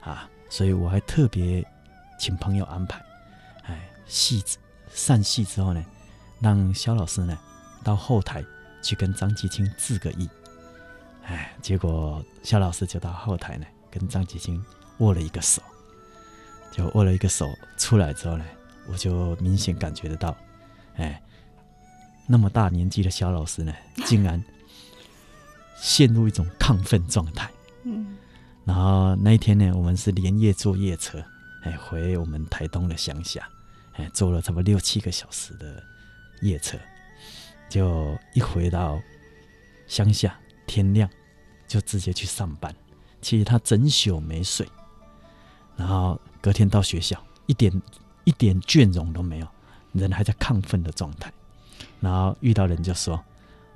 [0.00, 1.64] 啊，所以我还特别
[2.18, 3.00] 请朋友安排，
[3.62, 4.58] 哎，戏子
[4.92, 5.82] 散戏之后呢，
[6.40, 7.38] 让肖老师呢
[7.82, 8.44] 到后台
[8.82, 10.28] 去跟张继青致个意，
[11.24, 14.62] 哎，结果肖老师就到后台呢跟张继青
[14.98, 15.62] 握了一个手，
[16.72, 17.48] 就握了一个手
[17.78, 18.44] 出来之后呢，
[18.88, 20.36] 我就明显感觉得到，
[20.96, 21.22] 哎，
[22.26, 23.72] 那么大年纪的肖老师呢，
[24.04, 24.42] 竟然
[25.76, 27.48] 陷入一种亢奋状态。
[28.64, 31.22] 然后那一天呢，我们是连夜坐夜车，
[31.62, 33.48] 哎，回我们台东的乡下，
[33.94, 35.82] 哎，坐了差不多六七个小时的
[36.42, 36.78] 夜车，
[37.68, 39.00] 就一回到
[39.86, 41.08] 乡下，天亮
[41.66, 42.74] 就直接去上班。
[43.20, 44.66] 其实他整宿没睡，
[45.76, 47.70] 然后隔天到学校，一点
[48.24, 49.48] 一点倦容都没有，
[49.92, 51.32] 人还在亢奋的状态。
[52.00, 53.22] 然后遇到人就说，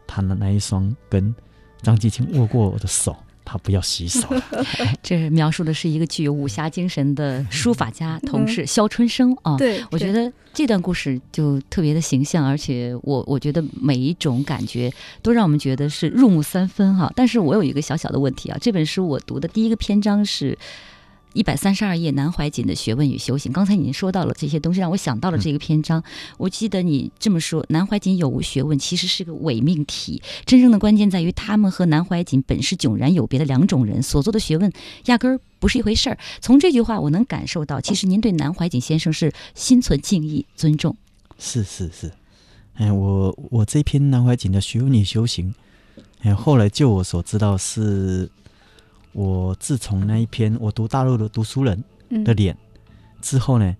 [0.06, 1.34] 他的那一双跟
[1.82, 3.14] 张继青握过我的手，
[3.44, 4.42] 他不要洗手了。
[5.02, 9.56] 这描述的是一个具有武侠精神的书法家同事肖春生啊。
[9.56, 14.92] 对，我觉得这段故事就特别的形象，而且我我觉得每一种感觉
[15.22, 17.12] 都让我们觉得是入木三分哈。
[17.14, 20.56] 但是我有一个小小的问题啊，这本书我读的第一个篇章是。
[21.34, 23.52] 一百三十二页，南怀瑾的学问与修行。
[23.52, 26.02] 刚才您说到了这些东西，让我想到了这个篇章。
[26.38, 34.72] 我记得你这么说，南怀瑾有无学问其实是个伪命题，真正的关键在于他们和南怀瑾本是迥然有别的两种人，所做的学问
[35.06, 36.18] 压根儿不是一回事儿。
[36.40, 40.96] 从这句话，我能感受到，其实您对南怀瑾先生是心存敬意、尊重。
[41.36, 42.12] 是是是，
[42.74, 45.52] 哎，我我这篇南怀瑾的学问与修行，
[46.22, 48.30] 哎，后来就我所知道是，
[49.14, 52.56] 我自从那一篇我读大陆的读书人嗯的脸
[53.22, 53.74] 之后呢，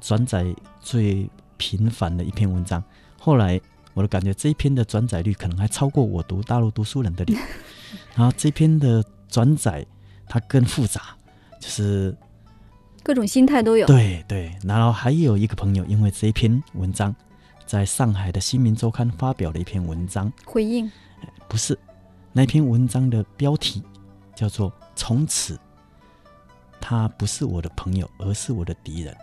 [0.00, 2.82] 转载最频繁的一篇文章。
[3.18, 3.60] 后来
[3.94, 7.40] 我的感觉这一篇的转载率可能还超过我读大陆读书人的脸。
[8.14, 9.84] 然后这篇的转载
[10.28, 11.00] 它更复杂，
[11.60, 12.14] 就是
[13.02, 13.86] 各种心态都有。
[13.86, 17.14] 对对，然后还有一个朋友因为这一篇文章
[17.66, 20.90] 在上海的《新民周刊》发表了一篇文章，回应
[21.48, 21.78] 不是
[22.32, 23.82] 那篇文章的标题
[24.34, 25.58] 叫做“从此
[26.80, 29.16] 他不是我的朋友，而是我的敌人”。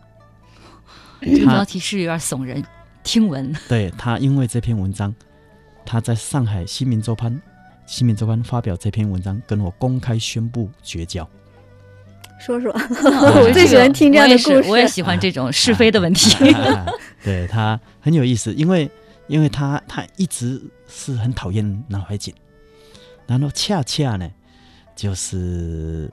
[1.22, 2.64] 这标题是有点耸人
[3.04, 3.56] 听闻。
[3.70, 5.14] 对他，因为这篇文章，
[5.86, 7.32] 他在上海《新民周刊》
[7.86, 11.28] 《新民周刊》发表这篇文章，跟我公开宣布绝交。
[12.40, 14.64] 说说， 我最喜欢听这样的故事。
[14.68, 16.56] 我也喜欢这种是非的问题。
[17.24, 18.90] 对他很有意思，因为
[19.28, 22.34] 因为他他一直是很讨厌南怀瑾，
[23.28, 24.28] 然后恰恰呢，
[25.02, 26.08] 就是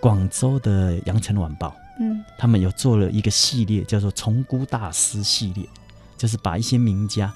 [0.00, 1.68] 广州的《羊城晚报》，
[2.00, 5.68] 嗯，他们有做了一个系列，叫做“重估大师”系列，
[6.16, 7.30] 就是把一些名家，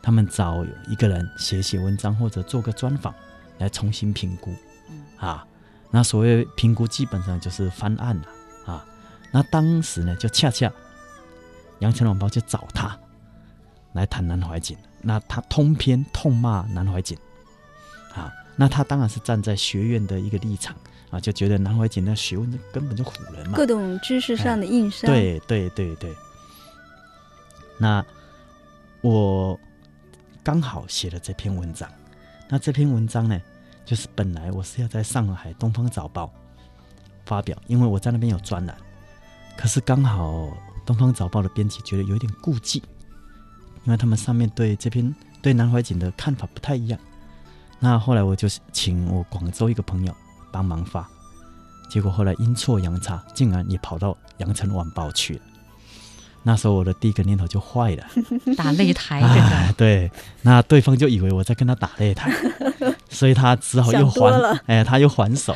[0.00, 3.14] 他们找一个人写写文章或者做个专访，
[3.58, 4.50] 来重新评估，
[5.18, 5.46] 啊。
[5.90, 8.24] 那所谓评估，基本上就是翻案了
[8.64, 8.82] 啊。
[9.30, 10.68] 那当时呢，就恰恰
[11.80, 12.98] 《羊城晚报》就找他
[13.92, 17.27] 来谈南怀瑾，那他通篇痛骂南怀瑾啊。
[18.60, 20.74] 那他当然是站在学院的一个立场
[21.10, 25.08] 啊，就觉得南怀瑾那学问根本就唬人嘛，各种知识上的硬伤。
[25.08, 26.12] 对对对对。
[27.78, 28.04] 那
[29.00, 29.58] 我
[30.42, 31.88] 刚好写了这篇文章，
[32.48, 33.40] 那这篇文章呢？
[33.84, 36.26] 就是本来我是要在上海《东方早报》
[37.24, 38.76] 发表，因为我在那边有专栏。
[39.56, 40.30] 可是刚好
[40.84, 42.82] 《东方早报》的编辑觉得有点顾忌，
[43.84, 47.00] 因为他们上面对这篇对南怀瑾的看法不太一样。
[47.80, 50.14] 那后来我就请我广州一个朋友
[50.50, 51.08] 帮忙发，
[51.88, 55.40] 结果后来阴错阳差，竟然也跑到《羊城晚报》去了。
[56.42, 58.06] 那时候我的第一个念头就坏了，
[58.56, 59.72] 打擂台。
[59.76, 60.10] 对，
[60.42, 62.32] 那对方就以为我在跟他打擂台，
[63.10, 65.54] 所以他只好又还，哎，他又还手，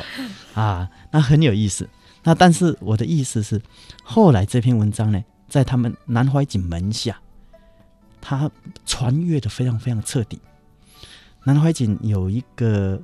[0.53, 1.89] 啊，那很有意思。
[2.23, 3.61] 那但是我的意思是，
[4.03, 7.17] 后来这篇文章呢，在他们南怀瑾门下，
[8.21, 8.49] 他
[8.85, 10.39] 传阅的非常非常彻底。
[11.45, 13.01] 南怀瑾有一个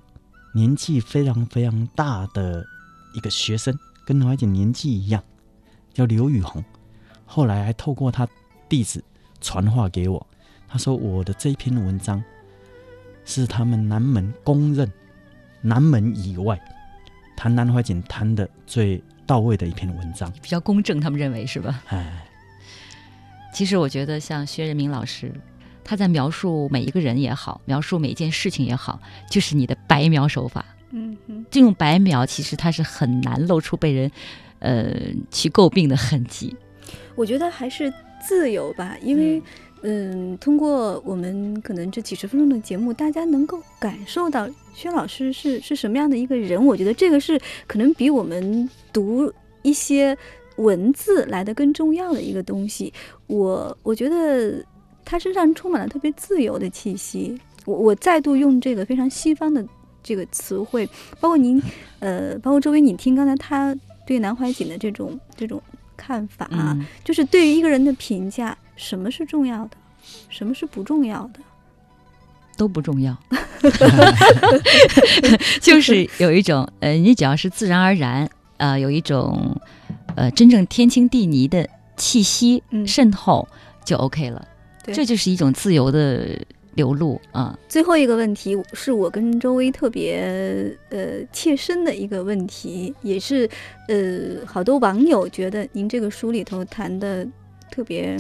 [0.54, 2.66] 年纪非常非常大的
[3.14, 5.22] 一个学生，跟南怀瑾年纪一样，
[5.94, 6.64] 叫刘宇宏。
[7.26, 8.28] 后来还透过他
[8.68, 9.04] 弟子
[9.42, 10.26] 传话给我，
[10.68, 12.24] 他说我的这一篇文章
[13.26, 14.90] 是他们南门公认
[15.62, 16.60] 南门以外
[17.36, 21.84] 谈南怀瑾谈的最到位的一篇文章，比较公正，他们认为是吧？
[21.90, 22.26] 哎，
[23.54, 25.32] 其实我觉得像薛仁明老师，
[25.90, 30.64] 他在描述每一个人也好，描述每一件事情也好，就是你的白描手法。
[30.92, 34.12] 嗯哼，这种白描其实它是很难露出被人
[34.60, 34.94] 呃
[35.32, 36.56] 去诟病的痕迹。
[37.16, 39.42] 我觉得还是自由吧，因为，
[39.82, 46.64] 嗯，通过我们可能这几十分钟的节目，大家能够感受到薛老师是是什么样的一个人。
[46.64, 49.34] 我觉得这个是可能比我们读
[49.64, 50.16] 一些
[50.58, 52.94] 文字来的更重要的一个东西。
[53.26, 54.64] 我我觉得
[55.10, 57.40] 他身上充满了特别自由的气息。
[57.66, 59.66] 我我再度用这个非常西方的
[60.04, 60.88] 这个词汇，
[61.20, 61.62] 包括您，
[62.00, 65.62] 呃，包括周围你听刚才他对南怀瑾的这种这种。
[66.02, 69.72] 看法啊，就是对于一个人的评价，什么是重要的，
[70.30, 71.42] 什么是不重要的，
[72.56, 73.18] 都不重要。
[75.60, 79.60] 就是有一种呃，你只要是自然而然，呃，有一种
[80.16, 83.46] 呃真正天清地泥的气息渗透，
[83.84, 84.48] 就 OK 了。
[84.86, 86.28] 这就是一种自由的。
[86.76, 87.58] 流露啊！
[87.68, 93.50] 最后一个问题是我跟周薇特别呃切身的一个问题，也是
[93.90, 97.28] 呃好多网友觉得您这个书里头谈的
[97.70, 98.16] 特别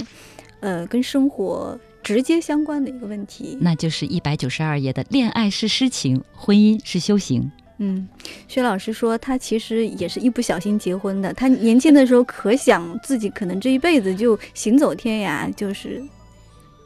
[0.59, 7.49] 呃跟生活直接相关的一个问题，那就是一百九十二页的“恋爱是诗情，婚姻是修行”。
[7.77, 8.09] 嗯，
[8.49, 16.03] 薛老师说他其实也是一不小心结婚的，他年轻的时候可想自己可能这一辈子就行走天涯，就是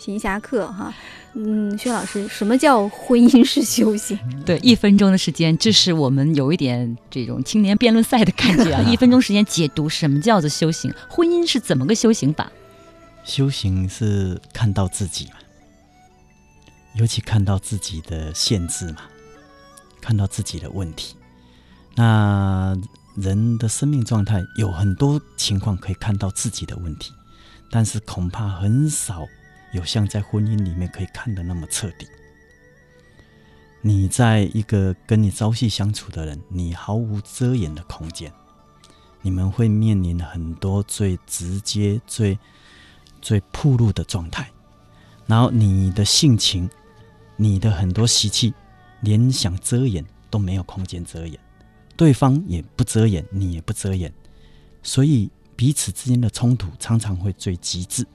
[0.04, 0.94] 行侠客哈。
[1.36, 4.20] 嗯，薛老师，什么叫婚姻式修行？
[4.46, 8.82] 对，一分钟的时间，这是我们有一点这种青年辩论赛的感觉啊！
[8.88, 12.52] 一分钟时间解读什么叫做修行，婚姻是怎么个修行法？
[13.24, 15.38] 修行是看到自己嘛，
[16.96, 18.98] 尤其看到自己的限制嘛，
[20.02, 21.16] 看到自己的问题。
[21.96, 22.76] 那
[23.16, 27.12] 人的生命状态有很多情况可以看到自己的问题，
[27.72, 29.26] 但是恐怕很少。
[29.74, 32.08] 有像在婚姻里面可以看得那么彻底。
[33.82, 38.32] 你在一个跟你朝夕相处的人，你毫无遮掩的空间，
[39.22, 42.40] 你们会面临很多最直接、最
[43.22, 44.50] 最铺路的状态。
[45.26, 46.70] 然后你的性情，
[47.36, 48.54] 你的很多习气，
[49.02, 51.38] 连想遮掩都没有空间遮掩，
[51.98, 54.14] 对方也不遮掩，你也不遮掩，
[54.82, 58.08] 所以彼此之间的冲突常常会最极致。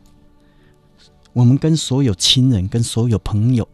[1.32, 3.68] 我们跟所有亲人、跟所有朋友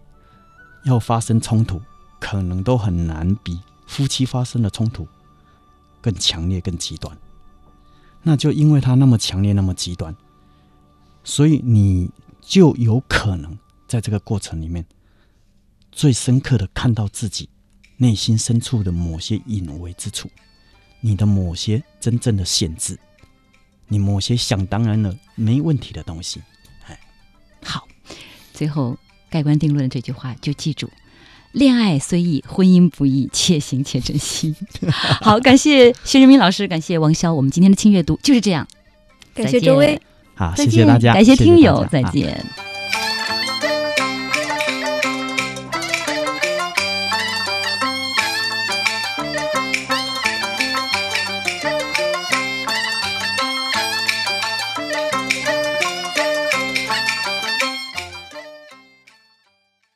[0.84, 1.80] 要发生冲突，
[2.20, 5.07] 可能都很难比夫妻发生的冲突
[6.00, 7.16] 更强烈、更极端。
[8.22, 10.14] 那就因为他那么强烈、那么极端，
[11.22, 14.84] 所以你就有可能在这个过程里面，
[15.92, 17.48] 最深刻的看到自己
[17.96, 20.30] 内心深处的某些隐微之处，
[21.00, 22.98] 你的某些真正的限制，
[23.88, 26.42] 你某些想当然了没问题的东西。
[27.64, 27.88] 好，
[28.52, 28.96] 最后
[29.30, 30.88] 盖棺定论的这句话就记住：
[31.52, 34.54] 恋爱虽易，婚姻不易，且行且珍惜。
[35.22, 38.66] 好，感谢薛仁明老师，感谢王潇，我们今天的轻阅读就是这样。
[39.34, 40.00] 感谢周薇，
[40.34, 42.73] 好，再见，谢谢大家，感谢听友，再见。